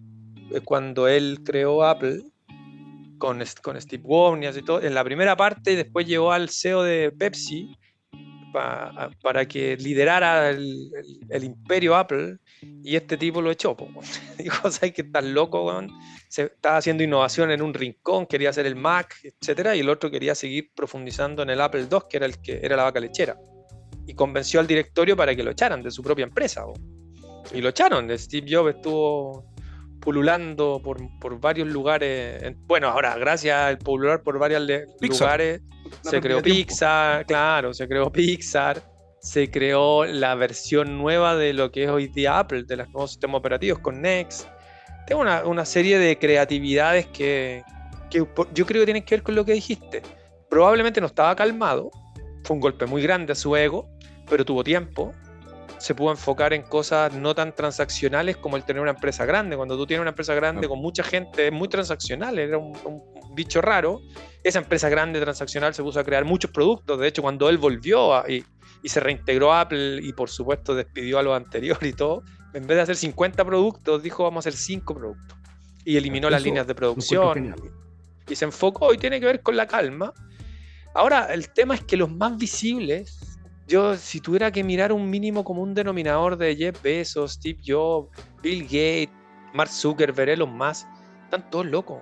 Eh, 0.50 0.60
cuando 0.64 1.08
él 1.08 1.40
creó 1.44 1.84
Apple 1.84 2.22
con, 3.18 3.42
con 3.62 3.80
Steve 3.80 4.02
Wozniak 4.04 4.56
y 4.56 4.62
todo, 4.62 4.82
en 4.82 4.94
la 4.94 5.04
primera 5.04 5.36
parte, 5.36 5.76
después 5.76 6.06
llegó 6.06 6.32
al 6.32 6.48
CEO 6.48 6.82
de 6.82 7.12
Pepsi, 7.12 7.76
para 8.52 9.46
que 9.46 9.76
liderara 9.76 10.50
el, 10.50 10.90
imperio 11.42 11.96
Apple 11.96 12.38
y 12.60 12.96
este 12.96 13.16
tipo 13.16 13.40
lo 13.40 13.50
echó. 13.50 13.76
Dijo, 14.38 14.70
¿sabes 14.70 14.92
que 14.92 15.02
estás 15.02 15.24
loco? 15.24 15.72
Se 16.28 16.44
estaba 16.44 16.76
haciendo 16.76 17.02
innovación 17.02 17.50
en 17.50 17.62
un 17.62 17.74
rincón, 17.74 18.26
quería 18.26 18.50
hacer 18.50 18.66
el 18.66 18.76
Mac, 18.76 19.16
etcétera, 19.22 19.74
y 19.76 19.80
el 19.80 19.88
otro 19.88 20.10
quería 20.10 20.34
seguir 20.34 20.70
profundizando 20.74 21.42
en 21.42 21.50
el 21.50 21.60
Apple 21.60 21.86
II, 21.90 21.98
que 22.08 22.16
era 22.16 22.26
el 22.26 22.40
que 22.40 22.60
era 22.62 22.76
la 22.76 22.84
vaca 22.84 23.00
lechera. 23.00 23.36
Y 24.06 24.14
convenció 24.14 24.60
al 24.60 24.66
directorio 24.66 25.16
para 25.16 25.34
que 25.34 25.42
lo 25.42 25.50
echaran 25.50 25.82
de 25.82 25.90
su 25.90 26.02
propia 26.02 26.24
empresa. 26.24 26.64
Y 27.54 27.60
lo 27.60 27.68
echaron. 27.68 28.10
Steve 28.18 28.46
Jobs 28.48 28.76
estuvo 28.76 29.51
pululando 30.02 30.80
por, 30.82 30.98
por 31.20 31.40
varios 31.40 31.68
lugares. 31.68 32.42
Bueno, 32.66 32.88
ahora, 32.88 33.16
gracias 33.16 33.56
al 33.56 33.78
pulular 33.78 34.22
por 34.22 34.38
varios 34.38 34.62
lugares, 35.00 35.62
se 36.02 36.20
creó 36.20 36.42
Pixar, 36.42 37.24
claro, 37.24 37.72
se 37.72 37.86
creó 37.86 38.10
Pixar, 38.10 38.82
se 39.20 39.50
creó 39.50 40.04
la 40.04 40.34
versión 40.34 40.98
nueva 40.98 41.36
de 41.36 41.52
lo 41.52 41.70
que 41.70 41.84
es 41.84 41.90
hoy 41.90 42.08
día 42.08 42.40
Apple, 42.40 42.64
de 42.64 42.76
los 42.76 42.88
nuevos 42.88 43.12
sistemas 43.12 43.38
operativos 43.38 43.78
con 43.78 44.02
Next. 44.02 44.48
Tengo 45.06 45.22
una, 45.22 45.44
una 45.44 45.64
serie 45.64 45.98
de 45.98 46.18
creatividades 46.18 47.06
que, 47.06 47.62
que 48.10 48.18
yo 48.18 48.66
creo 48.66 48.82
que 48.82 48.84
tienen 48.84 49.04
que 49.04 49.14
ver 49.14 49.22
con 49.22 49.36
lo 49.36 49.44
que 49.44 49.52
dijiste. 49.52 50.02
Probablemente 50.50 51.00
no 51.00 51.06
estaba 51.06 51.34
calmado, 51.36 51.90
fue 52.42 52.56
un 52.56 52.60
golpe 52.60 52.86
muy 52.86 53.02
grande 53.02 53.32
a 53.32 53.36
su 53.36 53.54
ego, 53.56 53.88
pero 54.28 54.44
tuvo 54.44 54.64
tiempo, 54.64 55.12
se 55.82 55.96
pudo 55.96 56.12
enfocar 56.12 56.52
en 56.52 56.62
cosas 56.62 57.12
no 57.12 57.34
tan 57.34 57.56
transaccionales 57.56 58.36
como 58.36 58.56
el 58.56 58.62
tener 58.62 58.80
una 58.80 58.92
empresa 58.92 59.24
grande. 59.24 59.56
Cuando 59.56 59.76
tú 59.76 59.84
tienes 59.84 60.00
una 60.00 60.10
empresa 60.10 60.32
grande 60.32 60.68
con 60.68 60.78
mucha 60.78 61.02
gente, 61.02 61.48
es 61.48 61.52
muy 61.52 61.66
transaccional, 61.66 62.38
era 62.38 62.56
un, 62.56 63.02
bicho 63.34 63.60
raro. 63.60 64.00
Esa 64.44 64.60
empresa 64.60 64.88
grande 64.88 65.20
transaccional 65.20 65.74
se 65.74 65.82
puso 65.82 65.98
a 65.98 66.04
crear 66.04 66.24
muchos 66.24 66.52
productos. 66.52 67.00
De 67.00 67.08
hecho, 67.08 67.22
cuando 67.22 67.48
él 67.48 67.58
volvió 67.58 68.22
y, 68.28 68.44
se 68.84 69.00
reintegró 69.00 69.52
a 69.52 69.62
Apple 69.62 70.00
y 70.02 70.12
por 70.12 70.30
supuesto 70.30 70.74
despidió 70.74 71.18
a 71.18 71.22
los 71.22 71.36
anteriores 71.36 71.88
y 71.88 71.94
todo, 71.94 72.22
en 72.52 72.66
vez 72.66 72.76
de 72.76 72.82
hacer 72.82 72.96
50 72.96 73.44
productos, 73.44 74.02
dijo 74.02 74.22
vamos 74.22 74.46
a 74.46 74.50
hacer 74.50 74.58
5 74.58 74.94
productos. 74.94 75.36
Y 75.84 75.96
eliminó 75.96 76.30
las 76.30 76.44
líneas 76.44 76.66
de 76.66 76.76
producción. 76.76 77.56
Y 78.28 78.36
se 78.36 78.44
enfocó 78.44 78.94
y 78.94 78.98
tiene 78.98 79.18
que 79.18 79.26
ver 79.26 79.42
con 79.42 79.56
la 79.56 79.66
calma. 79.66 80.12
Ahora, 80.94 81.32
el 81.34 81.48
tema 81.48 81.74
es 81.74 81.82
que 81.82 81.96
los 81.96 82.10
más 82.10 82.36
visibles 82.36 83.31
yo, 83.66 83.96
si 83.96 84.20
tuviera 84.20 84.50
que 84.50 84.64
mirar 84.64 84.92
un 84.92 85.08
mínimo 85.08 85.44
común 85.44 85.74
denominador 85.74 86.36
de 86.36 86.56
Jeff 86.56 86.82
Bezos, 86.82 87.32
Steve 87.32 87.58
Jobs, 87.64 88.10
Bill 88.42 88.64
Gates, 88.64 89.10
Mark 89.54 89.70
Zuckerberg, 89.70 90.30
Elon 90.30 90.56
Musk, 90.56 90.86
están 91.24 91.48
todos 91.50 91.66
locos. 91.66 91.98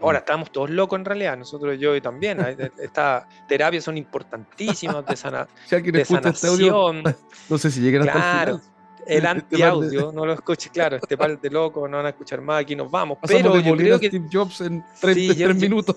Ahora, 0.00 0.18
estamos 0.20 0.52
todos 0.52 0.70
locos 0.70 0.98
en 0.98 1.04
realidad, 1.04 1.36
nosotros 1.36 1.78
yo 1.78 1.96
y 1.96 2.00
también. 2.00 2.38
Estas 2.78 3.24
terapias 3.48 3.84
son 3.84 3.98
importantísimas 3.98 5.04
de, 5.04 5.16
sana, 5.16 5.48
de 5.70 5.76
este 5.78 6.04
sanación. 6.04 7.02
no 7.48 7.58
sé 7.58 7.70
si 7.70 7.80
llegan 7.80 8.02
claro, 8.02 8.20
hasta 8.20 8.50
el 8.52 8.58
final. 8.60 8.78
El 9.06 9.16
este 9.16 9.28
anti-audio, 9.28 10.12
no 10.12 10.26
lo 10.26 10.34
escuches, 10.34 10.70
claro, 10.70 10.96
este 10.96 11.16
par 11.16 11.40
de 11.40 11.50
locos 11.50 11.88
no 11.88 11.96
van 11.96 12.06
a 12.06 12.10
escuchar 12.10 12.42
más, 12.42 12.60
aquí 12.60 12.76
nos 12.76 12.90
vamos. 12.90 13.16
pero 13.26 13.58
yo 13.58 13.74
creo 13.74 13.98
que 13.98 14.08
Steve 14.08 14.28
Jobs 14.30 14.60
en 14.60 14.84
33 15.00 15.56
minutos 15.56 15.96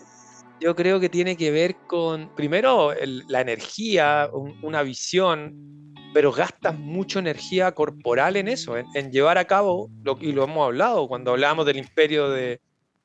yo 0.62 0.76
creo 0.76 1.00
que 1.00 1.10
tiene 1.10 1.36
que 1.36 1.52
ver 1.52 1.76
con, 1.88 2.34
primero, 2.36 2.94
la 3.28 3.42
energía, 3.42 4.30
una 4.62 4.84
visión, 4.84 5.56
pero 6.14 6.32
gastas 6.32 6.78
mucha 6.78 7.20
energía 7.20 7.72
corporal 7.72 8.36
en 8.36 8.48
eso, 8.48 8.76
en, 8.78 9.12
llevar 9.12 9.40
a 9.40 9.46
cabo, 9.46 9.90
lo, 10.04 10.18
y 10.22 10.32
lo 10.34 10.44
hemos 10.44 10.68
hablado, 10.68 11.08
cuando 11.08 11.32
hablamos 11.32 11.66
del 11.66 11.78
imperio 11.78 12.30
de 12.30 12.62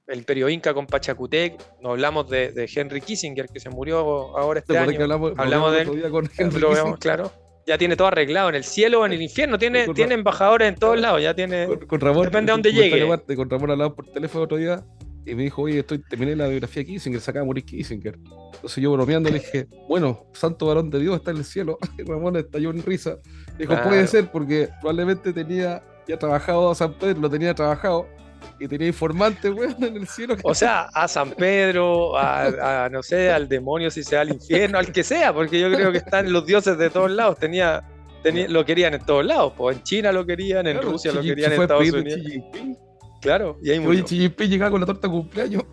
el 0.06 0.18
imperio 0.18 0.48
inca 0.48 0.72
con 0.72 0.86
Pachacutec, 0.86 1.58
nos 1.80 1.92
hablamos 1.92 2.28
de, 2.28 2.70
Henry 2.72 3.00
Kissinger, 3.00 3.46
que 3.46 3.58
se 3.58 3.70
murió 3.70 3.98
ahora 4.36 4.60
este 4.60 4.78
año. 4.78 5.00
Hablamos, 5.36 5.72
de 5.72 5.80
él, 5.80 6.10
con 6.10 6.28
lo 6.60 6.70
vemos, 6.70 6.98
claro. 6.98 7.32
Ya 7.66 7.76
tiene 7.76 7.96
todo 7.96 8.06
arreglado 8.06 8.48
en 8.50 8.54
el 8.54 8.62
cielo 8.62 9.00
o 9.00 9.06
en 9.06 9.12
el 9.12 9.22
infierno, 9.22 9.58
tiene, 9.58 9.88
tiene 9.88 10.14
embajadores 10.14 10.68
en 10.68 10.76
todos 10.76 11.00
lados, 11.00 11.20
ya 11.20 11.34
tiene... 11.34 11.66
Con, 11.88 12.00
Ramón, 12.00 12.26
depende 12.26 12.52
de 12.52 12.52
dónde 12.52 12.72
llegue. 12.72 13.34
Con 13.34 13.50
Ramón 13.50 13.72
hablamos 13.72 13.96
por 13.96 14.06
teléfono 14.12 14.44
otro 14.44 14.58
día 14.58 14.84
y 15.26 15.34
me 15.34 15.42
dijo, 15.42 15.62
oye, 15.62 15.80
estoy, 15.80 15.98
terminé 15.98 16.36
la 16.36 16.46
biografía 16.46 16.82
de 16.82 16.86
Kissinger, 16.86 17.20
se 17.20 17.30
acaba 17.30 17.42
de 17.42 17.46
morir 17.48 17.64
Kissinger. 17.64 18.16
Entonces 18.54 18.76
yo 18.76 18.92
bromeando 18.92 19.28
le 19.28 19.40
dije, 19.40 19.66
bueno, 19.88 20.24
santo 20.32 20.66
varón 20.66 20.88
de 20.88 21.00
Dios 21.00 21.16
está 21.16 21.32
en 21.32 21.38
el 21.38 21.44
cielo. 21.44 21.78
Y 21.98 22.04
Ramón 22.04 22.36
estalló 22.36 22.70
en 22.70 22.82
risa. 22.82 23.18
Dijo, 23.58 23.74
puede 23.82 24.06
ser 24.06 24.30
porque 24.30 24.68
probablemente 24.80 25.32
tenía 25.32 25.82
ya 26.06 26.16
trabajado 26.16 26.70
a 26.70 26.74
San 26.74 26.94
Pedro, 26.94 27.20
lo 27.20 27.30
tenía 27.30 27.54
trabajado 27.54 28.06
y 28.60 28.68
tenía 28.68 28.86
informantes, 28.86 29.52
weón, 29.52 29.82
en 29.82 29.96
el 29.96 30.06
cielo. 30.06 30.36
O 30.44 30.54
sea, 30.54 30.82
a 30.94 31.08
San 31.08 31.32
Pedro, 31.32 32.16
a, 32.16 32.88
no 32.90 33.02
sé, 33.02 33.30
al 33.30 33.48
demonio 33.48 33.90
si 33.90 34.04
sea 34.04 34.20
al 34.20 34.28
infierno, 34.30 34.78
al 34.78 34.92
que 34.92 35.02
sea, 35.02 35.34
porque 35.34 35.58
yo 35.58 35.72
creo 35.72 35.90
que 35.90 35.98
están 35.98 36.32
los 36.32 36.46
dioses 36.46 36.78
de 36.78 36.88
todos 36.88 37.10
lados. 37.10 37.38
Tenía, 37.38 37.82
tenía 38.22 38.48
lo 38.48 38.64
querían 38.64 38.94
en 38.94 39.04
todos 39.04 39.24
lados, 39.24 39.54
pues 39.56 39.76
en 39.76 39.82
China 39.82 40.12
lo 40.12 40.24
querían, 40.24 40.68
en 40.68 40.80
Rusia 40.80 41.12
lo 41.12 41.20
querían, 41.20 41.52
en 41.52 41.62
Estados 41.62 41.90
Unidos. 41.90 42.20
Claro, 43.20 43.58
y 43.62 43.70
ahí 43.70 43.78
Oye, 43.78 44.02
Xi 44.02 44.18
Jinping 44.18 44.50
llegaba 44.50 44.70
con 44.70 44.80
la 44.80 44.86
torta 44.86 45.08
de 45.08 45.12
cumpleaños. 45.12 45.64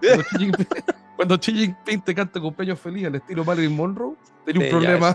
Cuando 1.16 1.38
Xi 1.38 1.52
Jinping, 1.52 2.02
te 2.02 2.14
canta 2.14 2.40
cumpleaños 2.40 2.80
feliz 2.80 3.06
al 3.06 3.16
estilo 3.16 3.44
Marilyn 3.44 3.76
Monroe, 3.76 4.16
tenía 4.44 4.64
un 4.64 4.70
problema. 4.70 5.14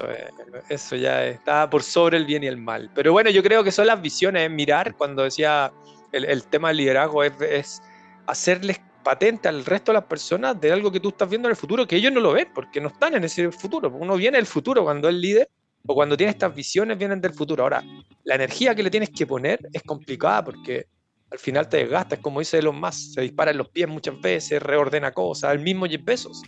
Eso, 0.70 0.96
ya 0.96 1.26
está 1.26 1.70
por 1.70 1.84
sobre 1.84 2.18
el 2.18 2.26
bien 2.26 2.44
y 2.44 2.48
el 2.48 2.58
mal. 2.58 2.90
Pero 2.94 3.12
bueno, 3.12 3.30
yo 3.30 3.44
creo 3.44 3.64
que 3.64 3.72
son 3.72 3.88
las 3.88 4.02
visiones, 4.02 4.50
mirar, 4.50 4.96
cuando 4.96 5.24
decía 5.24 5.72
el, 6.12 6.44
tema 6.44 6.70
del 6.70 6.78
liderazgo, 6.78 7.24
es, 7.24 7.34
es 7.42 7.82
hacerles 8.26 8.80
patente 9.04 9.48
al 9.48 9.64
resto 9.64 9.92
de 9.92 10.00
las 10.00 10.04
personas 10.04 10.60
de 10.60 10.72
algo 10.72 10.92
que 10.92 11.00
tú 11.00 11.10
estás 11.10 11.30
viendo 11.30 11.48
en 11.48 11.52
el 11.52 11.56
futuro, 11.56 11.88
que 11.88 11.96
ellos 11.96 12.12
no 12.12 12.20
lo 12.20 12.34
ven, 12.34 12.50
porque 12.54 12.82
no 12.82 12.90
están 12.90 13.16
en 13.16 13.24
ese 13.24 13.52
futuro. 13.52 13.90
Uno 13.90 14.18
viene 14.18 14.38
del 14.38 14.46
futuro 14.46 14.84
cuando 14.84 15.08
es 15.08 15.16
líder, 15.16 15.50
o 15.86 15.96
cuando 15.96 16.18
tiene 16.18 16.32
estas 16.32 16.54
visiones, 16.54 16.98
vienen 16.98 17.22
del 17.22 17.34
futuro. 17.34 17.64
Ahora, 17.64 17.82
la 18.26 18.36
energía 18.36 18.76
que 18.76 18.84
le 18.84 18.92
tienes 18.92 19.10
que 19.10 19.26
poner 19.26 19.60
es 19.72 19.82
complicada 19.84 20.44
porque 20.44 20.88
al 21.30 21.40
final 21.40 21.68
te 21.68 21.78
desgastas, 21.78 22.20
como 22.20 22.40
dice 22.40 22.60
Elon 22.60 22.80
Musk, 22.80 23.14
se 23.16 23.22
dispara 23.22 23.52
en 23.52 23.58
los 23.58 23.70
pies 23.70 23.88
muchas 23.88 24.20
veces, 24.22 24.62
reordena 24.62 25.12
cosas, 25.12 25.54
el 25.54 25.60
mismo 25.60 25.86
Jeff 25.86 26.04
Bezos. 26.04 26.42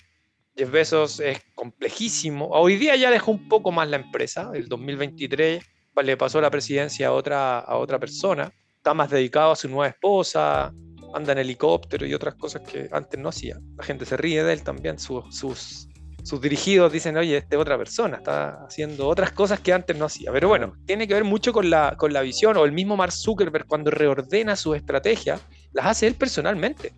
Jeff 0.55 0.71
Bezos 0.71 1.19
es 1.19 1.41
complejísimo. 1.55 2.47
Hoy 2.51 2.77
día 2.77 2.95
ya 2.95 3.11
dejó 3.11 3.31
un 3.31 3.47
poco 3.47 3.71
más 3.71 3.87
la 3.89 3.97
empresa. 3.97 4.51
El 4.53 4.67
2023 4.67 5.63
le 6.03 6.17
pasó 6.17 6.39
la 6.41 6.49
presidencia 6.49 7.07
a 7.07 7.11
otra, 7.11 7.59
a 7.59 7.77
otra 7.77 7.99
persona. 7.99 8.51
Está 8.77 8.93
más 8.93 9.09
dedicado 9.09 9.51
a 9.51 9.55
su 9.55 9.67
nueva 9.67 9.87
esposa, 9.87 10.73
anda 11.13 11.33
en 11.33 11.39
helicóptero 11.39 12.05
y 12.05 12.13
otras 12.13 12.35
cosas 12.35 12.61
que 12.61 12.87
antes 12.91 13.19
no 13.19 13.29
hacía. 13.29 13.59
La 13.77 13.83
gente 13.83 14.05
se 14.05 14.15
ríe 14.15 14.43
de 14.43 14.53
él 14.53 14.63
también. 14.63 14.97
sus, 14.97 15.35
sus 15.35 15.88
dirigidos 16.37 16.91
dicen, 16.91 17.17
oye, 17.17 17.37
este 17.37 17.55
es 17.55 17.61
otra 17.61 17.77
persona, 17.77 18.17
está 18.17 18.65
haciendo 18.65 19.07
otras 19.07 19.31
cosas 19.31 19.59
que 19.59 19.73
antes 19.73 19.97
no 19.97 20.05
hacía. 20.05 20.31
Pero 20.31 20.47
bueno, 20.47 20.73
tiene 20.85 21.07
que 21.07 21.13
ver 21.13 21.23
mucho 21.23 21.51
con 21.53 21.69
la, 21.69 21.95
con 21.97 22.13
la 22.13 22.21
visión. 22.21 22.57
O 22.57 22.65
el 22.65 22.71
mismo 22.71 22.95
Mark 22.95 23.11
Zuckerberg, 23.11 23.65
cuando 23.65 23.89
reordena 23.89 24.55
su 24.55 24.75
estrategia, 24.75 25.39
las 25.73 25.85
hace 25.87 26.07
él 26.07 26.15
personalmente. 26.15 26.93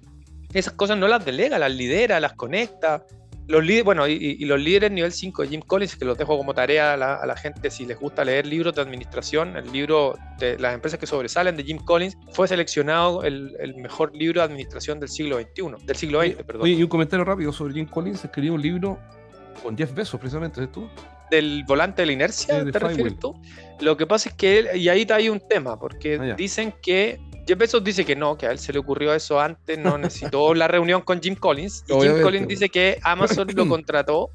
Esas 0.54 0.74
cosas 0.74 0.98
no 0.98 1.08
las 1.08 1.24
delega, 1.24 1.58
las 1.58 1.72
lidera, 1.72 2.20
las 2.20 2.34
conecta, 2.34 3.06
los 3.48 3.64
líderes, 3.64 3.86
bueno, 3.86 4.08
y, 4.08 4.44
los 4.46 4.60
líderes 4.60 4.92
nivel 4.92 5.12
5 5.12 5.42
de 5.44 5.48
Jim 5.50 5.62
Collins, 5.62 5.96
que 5.96 6.06
los 6.06 6.18
dejo 6.18 6.38
como 6.38 6.54
tarea 6.54 6.94
a 6.94 6.98
la, 6.98 7.36
gente 7.36 7.70
si 7.70 7.86
les 7.86 8.00
gusta 8.00 8.24
leer 8.24 8.46
libros 8.46 8.74
de 8.76 8.82
administración, 8.82 9.58
el 9.58 9.72
libro 9.72 10.18
de 10.40 10.58
las 10.58 10.74
empresas 10.74 11.00
que 11.00 11.08
sobresalen 11.08 11.58
de 11.58 11.64
Jim 11.64 11.78
Collins 11.78 12.18
fue 12.34 12.48
seleccionado 12.48 13.24
el, 13.24 13.76
mejor 13.78 14.16
libro 14.16 14.42
de 14.42 14.46
administración 14.46 15.00
del 15.00 15.10
siglo 15.10 15.40
XXI, 15.40 15.86
del 15.86 15.96
siglo 15.96 16.22
XX, 16.22 16.44
perdón. 16.44 16.68
y 16.68 16.82
un 16.82 16.90
comentario 16.90 17.26
rápido 17.26 17.52
sobre 17.52 17.74
Jim 17.74 17.88
Collins, 17.88 18.24
escribió 18.24 18.54
un 18.54 18.62
libro 18.62 19.00
con 19.62 19.76
10 19.76 19.94
besos 19.94 20.20
precisamente, 20.20 20.64
¿es 20.64 20.72
tú? 20.72 20.90
Del 21.30 21.64
volante 21.66 22.02
de 22.02 22.08
la 22.08 22.12
inercia, 22.12 22.64
¿te 22.70 22.80
refieres 22.80 23.20
tú? 23.20 23.40
Lo 23.80 23.96
que 23.96 24.06
pasa 24.06 24.30
es 24.30 24.36
que 24.36 24.60
él, 24.60 24.70
y 24.76 24.90
ahí 24.90 25.08
hay 25.10 25.30
un 25.30 25.40
tema, 25.40 25.80
porque 25.80 26.16
ah, 26.16 26.36
dicen 26.36 26.74
que 26.82 27.20
Jeff 27.48 27.58
Bezos 27.58 27.84
dice 27.84 28.06
que 28.06 28.16
no, 28.16 28.38
que 28.38 28.48
a 28.48 28.52
él 28.52 28.60
se 28.60 28.72
le 28.74 28.80
ocurrió 28.80 29.14
eso 29.14 29.40
antes, 29.40 29.78
no 29.78 29.98
necesitó 29.98 30.54
la 30.54 30.68
reunión 30.68 31.02
con 31.02 31.22
Jim 31.22 31.36
Collins. 31.36 31.84
Y 31.88 31.94
Jim 31.94 32.22
Collins 32.22 32.48
dice 32.48 32.70
que 32.70 33.00
Amazon 33.04 33.48
lo 33.56 33.68
contrató, 33.68 34.32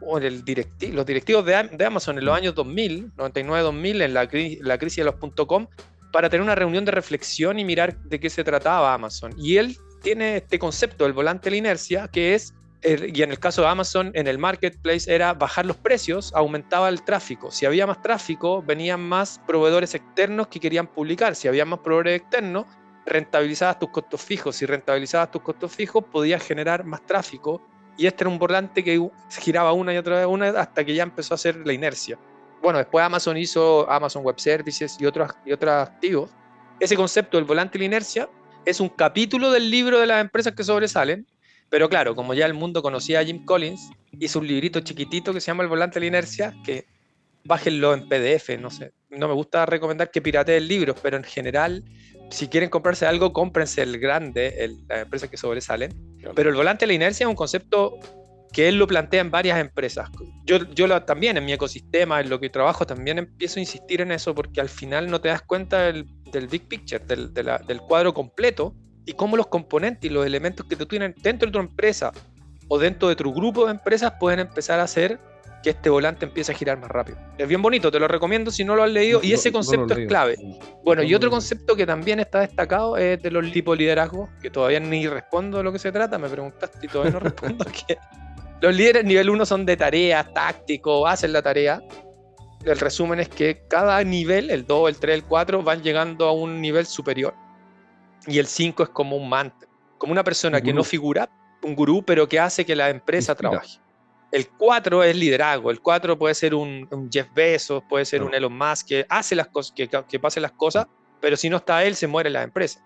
o 0.00 0.18
el 0.18 0.44
los 0.92 1.06
directivos 1.06 1.44
de, 1.44 1.84
Amazon 1.84 2.18
en 2.18 2.24
los 2.24 2.36
años 2.36 2.54
2000, 2.54 3.12
99-2000, 3.16 4.02
en 4.02 4.14
la, 4.14 4.28
la 4.60 4.78
crisis 4.78 4.98
de 4.98 5.04
los 5.04 5.16
.com, 5.46 5.66
para 6.12 6.30
tener 6.30 6.42
una 6.42 6.54
reunión 6.54 6.84
de 6.84 6.92
reflexión 6.92 7.58
y 7.58 7.64
mirar 7.64 7.98
de 8.02 8.20
qué 8.20 8.30
se 8.30 8.44
trataba 8.44 8.94
Amazon. 8.94 9.34
Y 9.36 9.56
él 9.56 9.76
tiene 10.02 10.36
este 10.36 10.58
concepto 10.58 11.04
del 11.04 11.12
volante 11.12 11.46
de 11.46 11.50
la 11.52 11.56
inercia, 11.56 12.08
que 12.08 12.34
es 12.34 12.54
y 12.86 13.22
en 13.22 13.30
el 13.32 13.38
caso 13.40 13.62
de 13.62 13.68
Amazon, 13.68 14.12
en 14.14 14.28
el 14.28 14.38
marketplace 14.38 15.12
era 15.12 15.34
bajar 15.34 15.66
los 15.66 15.76
precios, 15.76 16.32
aumentaba 16.34 16.88
el 16.88 17.02
tráfico. 17.02 17.50
Si 17.50 17.66
había 17.66 17.86
más 17.86 18.00
tráfico, 18.00 18.62
venían 18.62 19.00
más 19.00 19.40
proveedores 19.44 19.94
externos 19.94 20.46
que 20.46 20.60
querían 20.60 20.86
publicar. 20.86 21.34
Si 21.34 21.48
había 21.48 21.64
más 21.64 21.80
proveedores 21.80 22.20
externos, 22.20 22.66
rentabilizabas 23.04 23.80
tus 23.80 23.90
costos 23.90 24.22
fijos. 24.22 24.56
Si 24.56 24.66
rentabilizabas 24.66 25.32
tus 25.32 25.42
costos 25.42 25.72
fijos, 25.72 26.04
podías 26.04 26.42
generar 26.42 26.84
más 26.84 27.04
tráfico. 27.04 27.60
Y 27.96 28.06
este 28.06 28.22
era 28.22 28.30
un 28.30 28.38
volante 28.38 28.84
que 28.84 29.10
giraba 29.40 29.72
una 29.72 29.92
y 29.92 29.96
otra 29.96 30.18
vez 30.18 30.26
una 30.26 30.48
hasta 30.50 30.84
que 30.84 30.94
ya 30.94 31.02
empezó 31.02 31.34
a 31.34 31.36
hacer 31.36 31.56
la 31.66 31.72
inercia. 31.72 32.18
Bueno, 32.62 32.78
después 32.78 33.04
Amazon 33.04 33.36
hizo 33.36 33.90
Amazon 33.90 34.22
Web 34.22 34.38
Services 34.38 34.96
y 35.00 35.06
otros, 35.06 35.32
y 35.44 35.52
otros 35.52 35.72
activos. 35.72 36.30
Ese 36.78 36.94
concepto 36.94 37.36
del 37.36 37.46
volante 37.46 37.78
y 37.78 37.80
la 37.80 37.86
inercia 37.86 38.28
es 38.64 38.80
un 38.80 38.90
capítulo 38.90 39.50
del 39.50 39.70
libro 39.70 39.98
de 39.98 40.06
las 40.06 40.20
empresas 40.20 40.52
que 40.54 40.62
sobresalen 40.62 41.26
pero 41.68 41.88
claro, 41.88 42.14
como 42.14 42.34
ya 42.34 42.46
el 42.46 42.54
mundo 42.54 42.82
conocía 42.82 43.20
a 43.20 43.24
Jim 43.24 43.44
Collins, 43.44 43.90
hizo 44.18 44.38
un 44.38 44.46
librito 44.46 44.80
chiquitito 44.80 45.32
que 45.32 45.40
se 45.40 45.48
llama 45.48 45.62
El 45.62 45.68
Volante 45.68 45.94
de 45.94 46.00
la 46.00 46.06
Inercia, 46.06 46.54
que 46.64 46.86
bájenlo 47.44 47.94
en 47.94 48.08
PDF, 48.08 48.58
no 48.60 48.70
sé. 48.70 48.92
No 49.10 49.28
me 49.28 49.34
gusta 49.34 49.66
recomendar 49.66 50.10
que 50.10 50.22
pirateen 50.22 50.66
libros, 50.66 50.96
pero 51.02 51.16
en 51.16 51.24
general, 51.24 51.84
si 52.30 52.48
quieren 52.48 52.70
comprarse 52.70 53.06
algo, 53.06 53.32
cómprense 53.32 53.82
el 53.82 53.98
grande, 53.98 54.64
el, 54.64 54.76
la 54.88 55.00
empresa 55.00 55.28
que 55.28 55.36
sobresalen. 55.36 55.92
Pero 56.34 56.50
el 56.50 56.56
volante 56.56 56.84
de 56.84 56.88
la 56.88 56.94
inercia 56.94 57.24
es 57.24 57.28
un 57.28 57.36
concepto 57.36 57.98
que 58.52 58.68
él 58.68 58.78
lo 58.78 58.86
plantea 58.86 59.20
en 59.20 59.30
varias 59.30 59.58
empresas. 59.58 60.08
Yo, 60.44 60.58
yo 60.72 61.02
también 61.02 61.36
en 61.36 61.44
mi 61.44 61.52
ecosistema, 61.52 62.20
en 62.20 62.30
lo 62.30 62.40
que 62.40 62.48
trabajo, 62.48 62.86
también 62.86 63.18
empiezo 63.18 63.58
a 63.58 63.60
insistir 63.60 64.00
en 64.00 64.12
eso 64.12 64.34
porque 64.34 64.60
al 64.60 64.68
final 64.68 65.10
no 65.10 65.20
te 65.20 65.28
das 65.28 65.42
cuenta 65.42 65.82
del, 65.82 66.06
big 66.50 66.66
picture, 66.68 67.04
del, 67.04 67.32
del 67.32 67.80
cuadro 67.82 68.14
completo 68.14 68.74
y 69.06 69.12
cómo 69.12 69.36
los 69.36 69.46
componentes 69.46 70.10
y 70.10 70.12
los 70.12 70.26
elementos 70.26 70.66
que 70.66 70.76
tú 70.76 70.84
tienes 70.84 71.14
dentro 71.22 71.46
de 71.46 71.52
tu 71.52 71.60
empresa 71.60 72.12
o 72.68 72.78
dentro 72.78 73.08
de 73.08 73.16
tu 73.16 73.32
grupo 73.32 73.64
de 73.64 73.70
empresas 73.70 74.14
pueden 74.18 74.40
empezar 74.40 74.80
a 74.80 74.82
hacer 74.82 75.18
que 75.62 75.70
este 75.70 75.88
volante 75.88 76.26
empiece 76.26 76.52
a 76.52 76.54
girar 76.54 76.78
más 76.78 76.90
rápido. 76.90 77.18
Es 77.38 77.48
bien 77.48 77.62
bonito, 77.62 77.90
te 77.90 77.98
lo 77.98 78.06
recomiendo 78.08 78.50
si 78.50 78.64
no 78.64 78.76
lo 78.76 78.82
has 78.82 78.90
leído 78.90 79.20
y 79.22 79.32
ese 79.32 79.50
concepto 79.50 79.94
es 79.94 80.06
clave. 80.06 80.36
Bueno, 80.84 81.02
y 81.02 81.14
otro 81.14 81.30
concepto 81.30 81.74
que 81.76 81.86
también 81.86 82.20
está 82.20 82.40
destacado 82.40 82.96
es 82.96 83.22
de 83.22 83.30
los 83.30 83.50
tipos 83.52 83.76
de 83.76 83.84
liderazgo, 83.84 84.28
que 84.42 84.50
todavía 84.50 84.80
ni 84.80 85.06
respondo 85.06 85.58
de 85.58 85.64
lo 85.64 85.72
que 85.72 85.78
se 85.78 85.92
trata, 85.92 86.18
me 86.18 86.28
preguntaste 86.28 86.86
y 86.86 86.88
todavía 86.88 87.12
no 87.12 87.20
respondo 87.20 87.64
que 87.64 87.96
los 88.60 88.74
líderes 88.74 89.04
nivel 89.04 89.30
1 89.30 89.46
son 89.46 89.66
de 89.66 89.76
tarea, 89.76 90.24
táctico, 90.24 91.06
hacen 91.06 91.32
la 91.32 91.42
tarea. 91.42 91.82
El 92.64 92.78
resumen 92.78 93.20
es 93.20 93.28
que 93.28 93.62
cada 93.68 94.02
nivel, 94.02 94.50
el 94.50 94.66
2, 94.66 94.88
el 94.88 94.96
3, 94.96 95.14
el 95.14 95.24
4, 95.24 95.62
van 95.62 95.82
llegando 95.82 96.26
a 96.26 96.32
un 96.32 96.60
nivel 96.60 96.86
superior 96.86 97.34
y 98.26 98.38
el 98.38 98.46
5 98.46 98.82
es 98.82 98.88
como 98.90 99.16
un 99.16 99.28
mantra, 99.28 99.68
como 99.98 100.12
una 100.12 100.24
persona 100.24 100.60
que 100.60 100.72
no 100.72 100.84
figura, 100.84 101.28
un 101.62 101.74
gurú, 101.74 102.02
pero 102.04 102.28
que 102.28 102.38
hace 102.38 102.64
que 102.64 102.76
la 102.76 102.90
empresa 102.90 103.34
trabaje. 103.34 103.78
El 104.32 104.48
4 104.48 105.04
es 105.04 105.16
liderazgo. 105.16 105.70
El 105.70 105.80
4 105.80 106.18
puede 106.18 106.34
ser 106.34 106.54
un, 106.54 107.08
Jeff 107.10 107.28
Bezos, 107.34 107.82
puede 107.88 108.04
ser 108.04 108.22
un 108.22 108.34
Elon 108.34 108.56
Musk, 108.56 108.88
que 108.88 109.06
hace 109.08 109.34
las 109.34 109.48
cosas, 109.48 109.72
que, 109.72 109.88
que 109.88 110.18
pasen 110.18 110.42
las 110.42 110.52
cosas, 110.52 110.86
pero 111.20 111.36
si 111.36 111.48
no 111.48 111.56
está 111.56 111.84
él, 111.84 111.94
se 111.94 112.06
muere 112.06 112.30
la 112.30 112.42
empresa. 112.42 112.84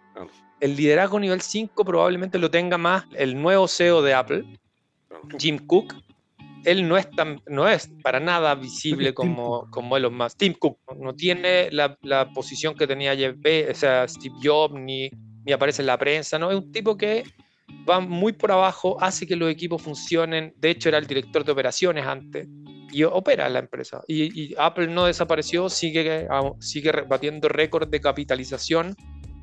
El 0.61 0.77
liderazgo 0.77 1.19
nivel 1.19 1.41
5 1.41 1.85
probablemente 1.85 2.39
lo 2.39 2.51
tenga 2.51 2.77
más 2.77 3.05
el 3.15 3.41
nuevo 3.41 3.67
CEO 3.67 4.03
de 4.03 4.15
Apple, 4.15 4.45
Jim 5.39 5.59
Cook. 5.67 5.95
Él 6.65 6.87
no 6.87 6.99
es, 6.99 7.11
tan, 7.11 7.41
no 7.47 7.67
es 7.67 7.91
para 8.03 8.21
nada 8.21 8.55
visible 8.55 9.15
como, 9.15 9.67
como 9.71 9.97
Elon 9.97 10.15
Musk. 10.15 10.37
Tim 10.37 10.53
Cook 10.53 10.79
no 10.99 11.15
tiene 11.15 11.71
la, 11.71 11.97
la 12.03 12.31
posición 12.35 12.75
que 12.75 12.87
tenía 12.87 13.17
Jeff 13.17 13.35
Bezos, 13.39 13.79
o 13.79 13.81
sea, 13.81 14.07
Steve 14.07 14.35
Jobs, 14.43 14.75
ni 14.75 15.11
ni 15.45 15.53
aparece 15.53 15.83
en 15.83 15.87
la 15.87 15.99
prensa, 15.99 16.39
¿no? 16.39 16.51
Es 16.51 16.57
un 16.57 16.73
tipo 16.73 16.97
que 16.97 17.25
va 17.89 18.01
muy 18.01 18.33
por 18.33 18.53
abajo, 18.53 18.97
hace 19.01 19.27
que 19.27 19.37
los 19.37 19.51
equipos 19.51 19.83
funcionen. 19.83 20.55
De 20.59 20.71
hecho, 20.71 20.89
era 20.89 20.99
el 20.99 21.07
director 21.07 21.45
de 21.45 21.53
operaciones 21.53 22.07
antes 22.07 22.49
y 22.93 23.05
opera 23.05 23.47
en 23.47 23.55
la 23.55 23.59
empresa. 23.61 24.03
Y, 24.09 24.55
Apple 24.59 24.89
no 24.89 25.07
desapareció, 25.07 25.69
sigue, 25.69 26.29
sigue 26.61 26.93
batiendo 27.09 27.49
récord 27.49 27.89
de 27.89 28.01
capitalización 28.01 28.97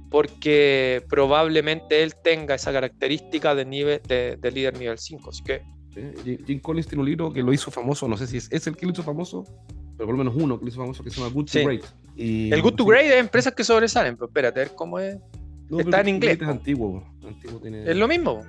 porque 0.10 1.04
probablemente 1.10 2.04
él 2.04 2.14
tenga 2.24 2.56
esa 2.56 2.72
característica 2.72 3.56
de, 3.56 3.66
nivel, 3.66 4.02
de, 4.08 4.52
líder 4.54 4.78
nivel 4.78 4.98
5. 4.98 5.30
Así 5.30 5.44
que. 5.44 5.62
Jim 6.46 6.60
Collins 6.60 6.88
tiene 6.88 7.02
un 7.02 7.10
libro 7.10 7.34
que 7.34 7.42
lo 7.42 7.52
hizo 7.52 7.72
famoso, 7.72 8.08
no 8.08 8.18
sé 8.18 8.28
si 8.28 8.38
es, 8.38 8.48
es, 8.52 8.68
el 8.68 8.78
que 8.78 8.86
lo 8.86 8.92
hizo 8.92 9.02
famoso, 9.02 9.44
pero 9.98 10.06
por 10.06 10.10
lo 10.10 10.18
menos 10.18 10.36
uno 10.36 10.60
que 10.60 10.66
lo 10.66 10.70
hizo 10.70 10.80
famoso 10.80 11.04
que 11.04 11.10
se 11.10 11.20
llama 11.20 11.34
Good 11.34 11.50
to 11.52 11.60
Great. 11.64 11.86
Y, 12.16 12.54
el 12.54 12.62
Good 12.62 12.76
to 12.76 12.86
Great 12.86 13.08
es 13.08 13.16
empresas 13.16 13.56
que 13.56 13.64
sobresalen, 13.64 14.16
pero 14.16 14.28
espérate, 14.28 14.60
a 14.60 14.64
ver 14.66 14.76
cómo 14.76 15.00
es 15.00 15.18
está 15.78 16.02
en 16.02 16.10
inglés. 16.10 16.38
Es 16.42 16.48
antiguo. 16.48 17.04
Es 17.64 17.96
lo 17.96 18.08
mismo. 18.08 18.42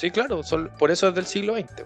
Sí, 0.00 0.10
claro, 0.10 0.40
por 0.78 0.90
eso 0.90 1.08
es 1.08 1.14
del 1.14 1.26
siglo 1.26 1.54
XX. 1.54 1.84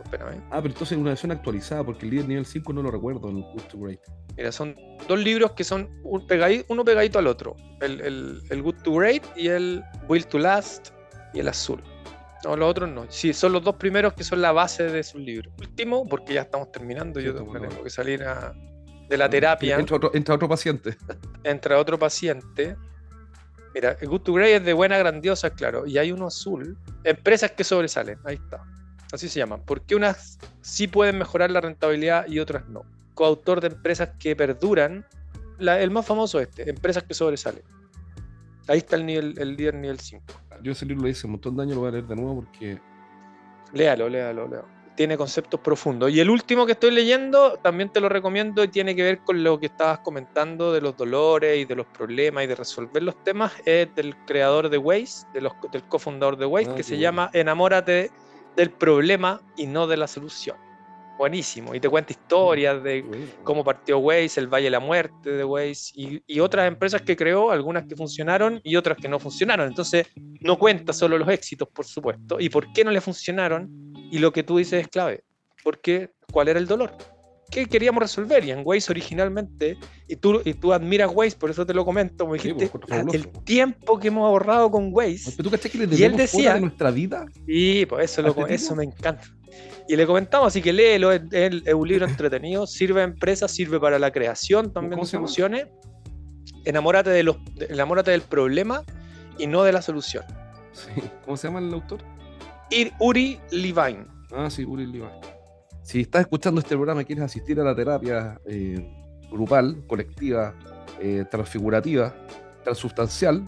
Ah, 0.51 0.63
pero 0.63 0.67
entonces 0.67 0.93
es 0.93 0.99
una 0.99 1.11
versión 1.11 1.33
actualizada, 1.33 1.83
porque 1.83 2.05
el 2.05 2.13
líder 2.13 2.29
nivel 2.29 2.47
5 2.47 2.73
no 2.73 2.83
lo 2.83 2.93
recuerdo 2.93 3.29
en 3.29 3.43
Good 3.43 3.63
to 3.63 3.79
Great. 3.79 3.99
Mira, 4.37 4.53
son 4.53 4.77
dos 5.09 5.19
libros 5.19 5.51
que 5.53 5.65
son 5.65 5.89
un 6.05 6.25
pegadito, 6.25 6.65
uno 6.69 6.85
pegadito 6.85 7.19
al 7.19 7.27
otro. 7.27 7.57
El, 7.81 8.41
el, 8.49 8.63
Good 8.63 8.83
to 8.85 8.95
Great 8.95 9.25
y 9.37 9.49
el 9.49 9.83
Will 10.09 10.27
to 10.27 10.39
Last 10.39 10.91
y 11.33 11.41
el 11.41 11.49
azul. 11.49 11.83
No, 12.45 12.57
los 12.57 12.71
otros 12.71 12.89
no. 12.89 13.05
Sí, 13.09 13.33
son 13.33 13.53
los 13.53 13.65
dos 13.65 13.77
primeros 13.77 14.13
que 14.13 14.23
son 14.23 14.41
la 14.41 14.53
base 14.53 14.85
de 14.85 15.03
sus 15.03 15.21
libros. 15.21 15.53
Último, 15.59 16.07
porque 16.07 16.35
ya 16.35 16.43
estamos 16.43 16.71
terminando, 16.71 17.19
yo 17.19 17.35
tengo 17.35 17.83
que 17.83 17.91
salir 17.91 18.25
de 19.09 19.17
la 19.17 19.29
terapia. 19.29 19.77
Entra 19.77 19.97
otro, 19.97 20.11
entra 20.15 20.37
otro 20.37 20.49
paciente. 20.49 20.97
Entra 21.43 21.81
otro 21.81 21.99
paciente. 21.99 22.77
Mira, 23.75 23.97
el 24.01 24.09
Good 24.09 24.21
to 24.21 24.33
Grey 24.33 24.53
es 24.53 24.65
de 24.65 24.73
buena, 24.73 24.97
grandiosa, 24.99 25.51
claro. 25.51 25.87
Y 25.87 25.99
hay 25.99 26.13
uno 26.13 26.29
azul. 26.29 26.79
Empresas 27.03 27.51
que 27.51 27.65
sobresalen. 27.65 28.19
Ahí 28.25 28.37
está. 28.37 28.65
Así 29.13 29.29
se 29.29 29.41
llaman. 29.41 29.63
Porque 29.67 29.97
unas 29.97 30.39
sí 30.61 30.87
pueden 30.87 31.19
mejorar 31.19 31.51
la 31.51 31.61
rentabilidad 31.61 32.27
y 32.29 32.39
otras 32.39 32.69
no. 32.69 32.83
Coautor 33.15 33.61
de 33.61 33.69
empresas 33.69 34.11
que 34.19 34.37
perduran. 34.37 35.05
el 35.59 35.91
más 35.91 36.07
famoso 36.07 36.39
este. 36.41 36.71
Empresas 36.71 37.03
que 37.03 37.15
sobresalen. 37.15 37.63
Ahí 38.69 38.79
está 38.79 38.97
el 38.97 39.05
nivel, 39.05 39.35
el 39.39 39.57
líder 39.57 39.75
nivel 39.75 39.99
5. 39.99 40.25
Yo 40.63 40.73
ese 40.73 40.87
libro 40.87 41.03
lo 41.03 41.09
hice 41.09 41.27
un 41.27 41.33
montón 41.33 41.57
de 41.57 41.65
años, 41.65 41.75
lo 41.75 41.81
voy 41.81 41.89
a 41.89 41.93
leer 41.93 42.07
de 42.07 42.17
nuevo 42.17 42.37
porque. 42.37 42.81
Léalo, 43.73 44.09
léalo, 44.09 44.49
léalo 44.49 44.84
tiene 44.95 45.17
conceptos 45.17 45.61
profundos. 45.61 46.11
Y 46.11 46.21
el 46.21 46.31
último 46.31 46.67
que 46.67 46.73
estoy 46.73 46.91
leyendo, 46.91 47.59
también 47.63 47.91
te 47.91 48.01
lo 48.01 48.09
recomiendo 48.09 48.63
y 48.63 48.69
tiene 48.69 48.95
que 48.95 49.03
ver 49.03 49.19
con 49.21 49.43
lo 49.43 49.59
que 49.59 49.67
estabas 49.67 50.01
comentando 50.01 50.73
de 50.73 50.81
los 50.81 50.97
dolores 50.97 51.59
y 51.59 51.65
de 51.65 51.75
los 51.75 51.87
problemas 51.87 52.45
y 52.45 52.47
de 52.47 52.55
resolver 52.55 53.03
los 53.03 53.23
temas, 53.25 53.53
es 53.65 53.93
del 53.95 54.17
creador 54.25 54.69
de 54.69 54.79
Waze, 54.79 55.27
de 55.33 55.41
los, 55.41 55.53
del 55.73 55.83
cofundador 55.85 56.37
de 56.37 56.47
Waze, 56.47 56.71
ah, 56.71 56.75
que 56.75 56.83
se 56.83 56.99
llama 56.99 57.31
Enamórate 57.33 58.11
del 58.57 58.71
problema 58.71 59.41
y 59.57 59.67
no 59.67 59.87
de 59.87 59.97
la 59.97 60.07
solución. 60.07 60.57
Buenísimo. 61.17 61.75
Y 61.75 61.81
te 61.81 61.89
cuenta 61.89 62.13
historias 62.13 62.83
de 62.83 63.05
cómo 63.45 63.63
partió 63.63 63.99
Waze, 63.99 64.41
el 64.41 64.49
Valle 64.49 64.65
de 64.65 64.71
la 64.71 64.81
Muerte 64.81 65.31
de 65.31 65.45
Waze 65.45 65.93
y, 65.95 66.23
y, 66.27 66.41
otras 66.41 66.67
empresas 66.67 67.03
que 67.03 67.17
creó, 67.17 67.53
algunas 67.53 67.85
que 67.87 67.95
funcionaron 67.95 68.61
y 68.65 68.75
otras 68.75 68.99
que 68.99 69.09
no 69.09 69.21
funcionaron. 69.21 69.69
Entonces, 69.69 70.09
no 70.41 70.59
cuenta 70.59 70.93
solo 70.93 71.17
los 71.17 71.29
éxitos, 71.29 71.69
por 71.69 71.85
supuesto, 71.85 72.41
y 72.41 72.49
por 72.49 72.73
qué 72.73 72.85
no 72.85 72.91
le 72.91 73.01
funcionaron 73.01 73.94
y 74.15 74.19
lo 74.19 74.33
que 74.33 74.43
tú 74.43 74.59
dices 74.59 74.83
es 74.83 74.89
clave. 74.89 75.25
porque 75.63 76.11
¿cuál 76.33 76.49
era 76.49 76.59
el 76.59 76.67
dolor? 76.67 76.93
¿Qué 77.51 77.67
queríamos 77.67 78.03
resolver? 78.03 78.45
Y 78.45 78.51
en 78.51 78.61
Waze 78.65 78.91
originalmente, 78.93 79.79
y 80.09 80.17
tú, 80.17 80.41
y 80.45 80.55
tú 80.55 80.73
admiras 80.73 81.11
Waze, 81.15 81.37
por 81.37 81.51
eso 81.51 81.65
te 81.65 81.73
lo 81.73 81.85
comento, 81.85 82.27
me 82.27 82.39
Sí, 82.39 82.53
dijiste, 82.53 82.79
pues, 82.79 82.89
"La- 82.91 83.11
el 83.13 83.29
tiempo 83.45 83.99
que 83.99 84.09
hemos 84.09 84.25
ahorrado 84.27 84.71
con 84.71 84.91
Waze. 84.93 85.31
Pero 85.37 85.45
tú 85.45 85.51
cachai 85.51 85.71
que 85.71 85.79
le 85.87 85.97
Y 85.97 86.03
él 86.03 86.17
decía- 86.17 86.55
de 86.55 86.61
nuestra 86.61 86.91
vida. 86.91 87.25
Y 87.47 87.87
pues 87.87 88.11
eso, 88.11 88.23
lo- 88.23 88.29
¿A 88.29 88.41
este 88.43 88.55
eso 88.55 88.75
me 88.77 88.85
encanta. 88.85 89.25
Y 89.89 89.97
le 89.97 90.07
comentamos, 90.07 90.49
así 90.49 90.61
que 90.63 90.73
léelo, 90.73 91.13
es, 91.13 91.23
es- 91.33 91.73
un 91.75 91.87
libro 91.89 92.07
entretenido, 92.07 92.67
sirve 92.67 93.01
a 93.03 93.05
empresas, 93.05 93.51
sirve 93.51 93.79
para 93.81 93.99
la 93.99 94.11
creación 94.11 94.73
también 94.73 94.93
¿Cómo 94.99 95.05
de 95.05 95.11
soluciones. 95.11 95.67
Enamórate, 96.65 97.11
de 97.11 97.23
los, 97.23 97.37
enamórate 97.69 98.11
del 98.11 98.23
problema 98.23 98.83
y 99.39 99.47
no 99.47 99.63
de 99.63 99.73
la 99.73 99.81
solución. 99.83 100.25
Sí. 100.73 101.03
¿Cómo 101.25 101.37
se 101.37 101.47
llama 101.49 101.61
el 101.61 101.73
autor? 101.73 102.01
Uri 102.99 103.41
Levine. 103.51 104.07
Ah, 104.33 104.51
sí, 104.51 104.65
Uri 104.65 104.87
Levi. 104.87 105.05
Si 105.83 106.01
estás 106.01 106.23
escuchando 106.23 106.61
este 106.61 106.75
programa 106.75 107.03
y 107.03 107.05
quieres 107.05 107.25
asistir 107.25 107.61
a 107.61 107.65
la 107.65 107.75
terapia 107.75 108.41
eh, 108.47 108.91
grupal, 109.31 109.85
colectiva, 109.87 110.55
eh, 111.01 111.25
transfigurativa, 111.31 112.15
transsustancial, 112.65 113.47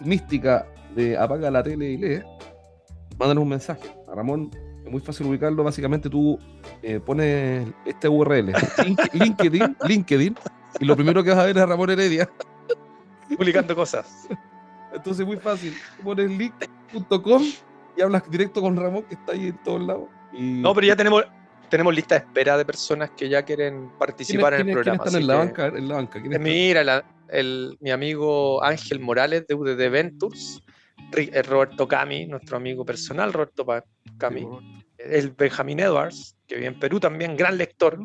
mística 0.00 0.66
de 0.94 1.16
apaga 1.16 1.50
la 1.50 1.62
tele 1.62 1.90
y 1.92 1.96
lee, 1.96 2.22
mándanos 3.18 3.42
un 3.42 3.48
mensaje. 3.48 3.88
A 4.10 4.14
Ramón 4.14 4.50
es 4.84 4.90
muy 4.90 5.00
fácil 5.00 5.26
ubicarlo. 5.26 5.64
Básicamente 5.64 6.10
tú 6.10 6.38
eh, 6.82 7.00
pones 7.00 7.66
este 7.86 8.08
URL, 8.08 8.52
link- 8.84 9.10
LinkedIn, 9.14 9.76
LinkedIn, 9.86 10.36
y 10.80 10.84
lo 10.84 10.94
primero 10.94 11.22
que 11.24 11.30
vas 11.30 11.38
a 11.38 11.44
ver 11.46 11.56
es 11.56 11.62
a 11.62 11.66
Ramón 11.66 11.88
Heredia. 11.90 12.28
Publicando 13.34 13.74
cosas. 13.74 14.28
Entonces 14.92 15.24
muy 15.24 15.38
fácil. 15.38 15.72
Pones 16.04 16.30
link.com 16.30 17.42
y 17.96 18.02
hablas 18.02 18.28
directo 18.30 18.60
con 18.60 18.76
Ramón, 18.76 19.04
que 19.04 19.14
está 19.14 19.32
ahí 19.32 19.48
en 19.48 19.62
todos 19.62 19.82
lados. 19.82 20.08
Y 20.32 20.60
No, 20.60 20.74
pero 20.74 20.86
ya 20.86 20.96
tenemos, 20.96 21.24
tenemos 21.68 21.94
lista 21.94 22.14
de 22.16 22.20
espera 22.26 22.56
de 22.56 22.64
personas 22.64 23.10
que 23.16 23.28
ya 23.28 23.42
quieren 23.42 23.74
¿Quiénes- 23.74 23.98
participar 23.98 24.54
en 24.54 24.68
el 24.68 24.72
programa. 24.74 24.96
están 25.04 25.08
así 25.08 25.16
en 25.22 25.26
la 25.26 25.32
que- 25.34 25.38
banca? 25.38 25.64
A 25.64 25.70
ver, 25.70 25.78
En 25.80 25.88
la 25.88 25.94
banca. 25.96 26.20
¿quiénes 26.20 26.38
Eh, 26.38 26.42
Mira, 26.42 26.84
la- 26.84 27.04
el- 27.28 27.76
mi 27.80 27.90
amigo 27.90 28.62
Ángel 28.62 29.00
Morales 29.00 29.46
de 29.46 29.54
UDD 29.54 29.88
Ventures, 29.90 30.60
eh, 31.16 31.42
Roberto 31.42 31.86
Cami, 31.88 32.26
nuestro 32.26 32.56
amigo 32.56 32.84
personal, 32.84 33.32
Roberto 33.32 33.64
están? 33.64 33.84
Cami, 34.18 34.46
el 34.98 35.30
Benjamín 35.30 35.80
Edwards, 35.80 36.36
que 36.46 36.54
vive 36.56 36.68
en 36.68 36.78
Perú 36.78 37.00
también, 37.00 37.36
gran 37.36 37.56
lector. 37.58 37.98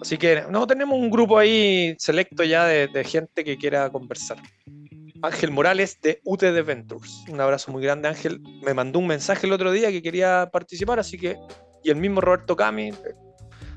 Así 0.00 0.16
que 0.18 0.42
no 0.50 0.66
tenemos 0.66 0.98
un 0.98 1.10
grupo 1.10 1.38
ahí 1.38 1.94
selecto 1.98 2.42
ya 2.44 2.66
de, 2.66 2.88
de 2.88 3.04
gente 3.04 3.44
que 3.44 3.56
quiera 3.56 3.88
conversar. 3.90 4.36
Ángel 5.22 5.50
Morales 5.50 5.98
de 6.02 6.20
UTD 6.24 6.64
Ventures. 6.64 7.24
Un 7.28 7.40
abrazo 7.40 7.70
muy 7.72 7.82
grande, 7.82 8.08
Ángel. 8.08 8.40
Me 8.64 8.74
mandó 8.74 8.98
un 8.98 9.06
mensaje 9.06 9.46
el 9.46 9.52
otro 9.52 9.70
día 9.72 9.90
que 9.90 10.02
quería 10.02 10.50
participar, 10.52 10.98
así 10.98 11.16
que. 11.18 11.36
Y 11.84 11.90
el 11.90 11.96
mismo 11.96 12.20
Roberto 12.20 12.54
Cami. 12.56 12.92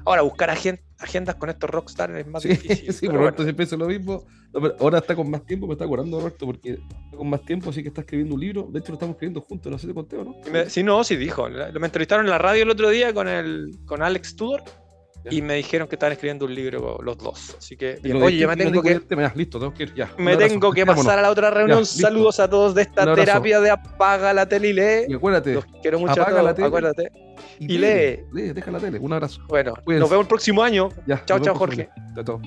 Ahora, 0.06 0.22
buscar 0.22 0.50
agen- 0.52 0.80
agendas 1.00 1.36
con 1.36 1.50
estos 1.50 1.68
rockstars 1.70 2.16
es 2.16 2.28
más 2.28 2.44
Sí, 2.44 2.50
difícil. 2.50 2.94
sí, 2.94 3.08
pero 3.08 3.20
Roberto 3.20 3.38
bueno. 3.38 3.46
siempre 3.48 3.66
dice 3.66 3.78
lo 3.78 3.88
mismo. 3.88 4.25
No, 4.54 4.72
ahora 4.80 5.00
está 5.00 5.16
con 5.16 5.30
más 5.30 5.44
tiempo, 5.46 5.66
me 5.68 5.74
está 5.74 5.88
curando 5.88 6.20
Roberto 6.20 6.46
porque 6.46 6.74
está 6.74 7.18
con 7.18 7.30
más 7.30 7.42
tiempo, 7.44 7.72
así 7.72 7.82
que 7.82 7.90
está 7.90 8.02
escribiendo 8.02 8.36
un 8.36 8.42
libro. 8.42 8.70
De 8.72 8.80
hecho, 8.80 8.90
lo 8.92 8.94
estamos 8.96 9.16
escribiendo 9.16 9.42
juntos, 9.42 9.72
no 9.72 9.78
sé 9.80 9.82
si 9.84 9.88
te 9.88 9.94
conté 9.96 10.18
o 10.18 10.24
no. 10.24 10.36
Me- 10.52 10.70
sí, 10.70 10.84
no, 10.84 11.04
sí 11.04 11.16
dijo. 11.16 11.50
Me 11.50 11.86
entrevistaron 11.88 12.25
en 12.25 12.30
la 12.32 12.38
radio 12.38 12.64
el 12.64 12.70
otro 12.70 12.90
día 12.90 13.14
con, 13.14 13.28
el, 13.28 13.72
con 13.86 14.02
Alex 14.04 14.36
Tudor. 14.36 14.62
Y 15.32 15.41
me 15.41 15.55
dijeron 15.55 15.88
que 15.88 15.96
estaban 15.96 16.13
escribiendo 16.13 16.46
un 16.46 16.53
libro 16.55 17.00
los 17.01 17.17
dos. 17.17 17.55
Así 17.58 17.75
que, 17.77 18.00
oye, 18.22 18.38
yo 18.38 18.48
me 18.48 18.55
tengo 18.58 18.82
que, 18.82 19.00
ya, 19.10 19.34
listo, 19.36 19.60
tengo 19.60 19.74
que 19.74 19.84
ir 19.84 19.94
ya. 19.96 20.12
Un 20.17 20.25
me 20.25 20.34
abrazo, 20.34 20.53
tengo 20.53 20.72
que 20.72 20.86
pasar 20.86 21.20
a 21.20 21.22
la 21.22 21.32
otra 21.32 21.50
reunión. 21.51 21.86
Saludos 21.86 22.39
a 22.39 22.50
todos 22.50 22.75
de 22.75 22.84
esta 22.84 23.13
terapia 23.15 23.60
de 23.60 23.70
apaga 23.70 24.34
la 24.34 24.48
tele 24.48 24.70
y 24.70 24.74
lee. 24.74 25.05
Y 25.08 25.13
acuérdate, 25.15 25.53
Los 25.53 25.65
quiero 25.82 26.00
mucho 26.00 26.12
a 26.12 26.24
apaga 26.24 26.29
todos, 26.32 26.44
la 26.44 26.55
tele. 26.55 26.67
acuérdate. 26.67 27.12
y, 27.60 27.73
y 27.73 27.78
lee, 27.78 28.19
lee, 28.34 28.54
deja 28.54 28.71
la 28.71 28.80
tele. 28.80 29.00
Un 29.00 29.13
abrazo. 29.13 29.41
Bueno, 29.47 29.73
Cuídense. 29.84 30.02
nos 30.02 30.10
vemos 30.10 30.23
el 30.23 30.28
próximo 30.30 30.63
año. 30.63 30.89
Ya, 31.06 31.23
Chao, 31.26 31.39
chao, 31.39 31.56
Jorge. 31.56 31.89
Chao, 32.15 32.23
chao. 32.23 32.41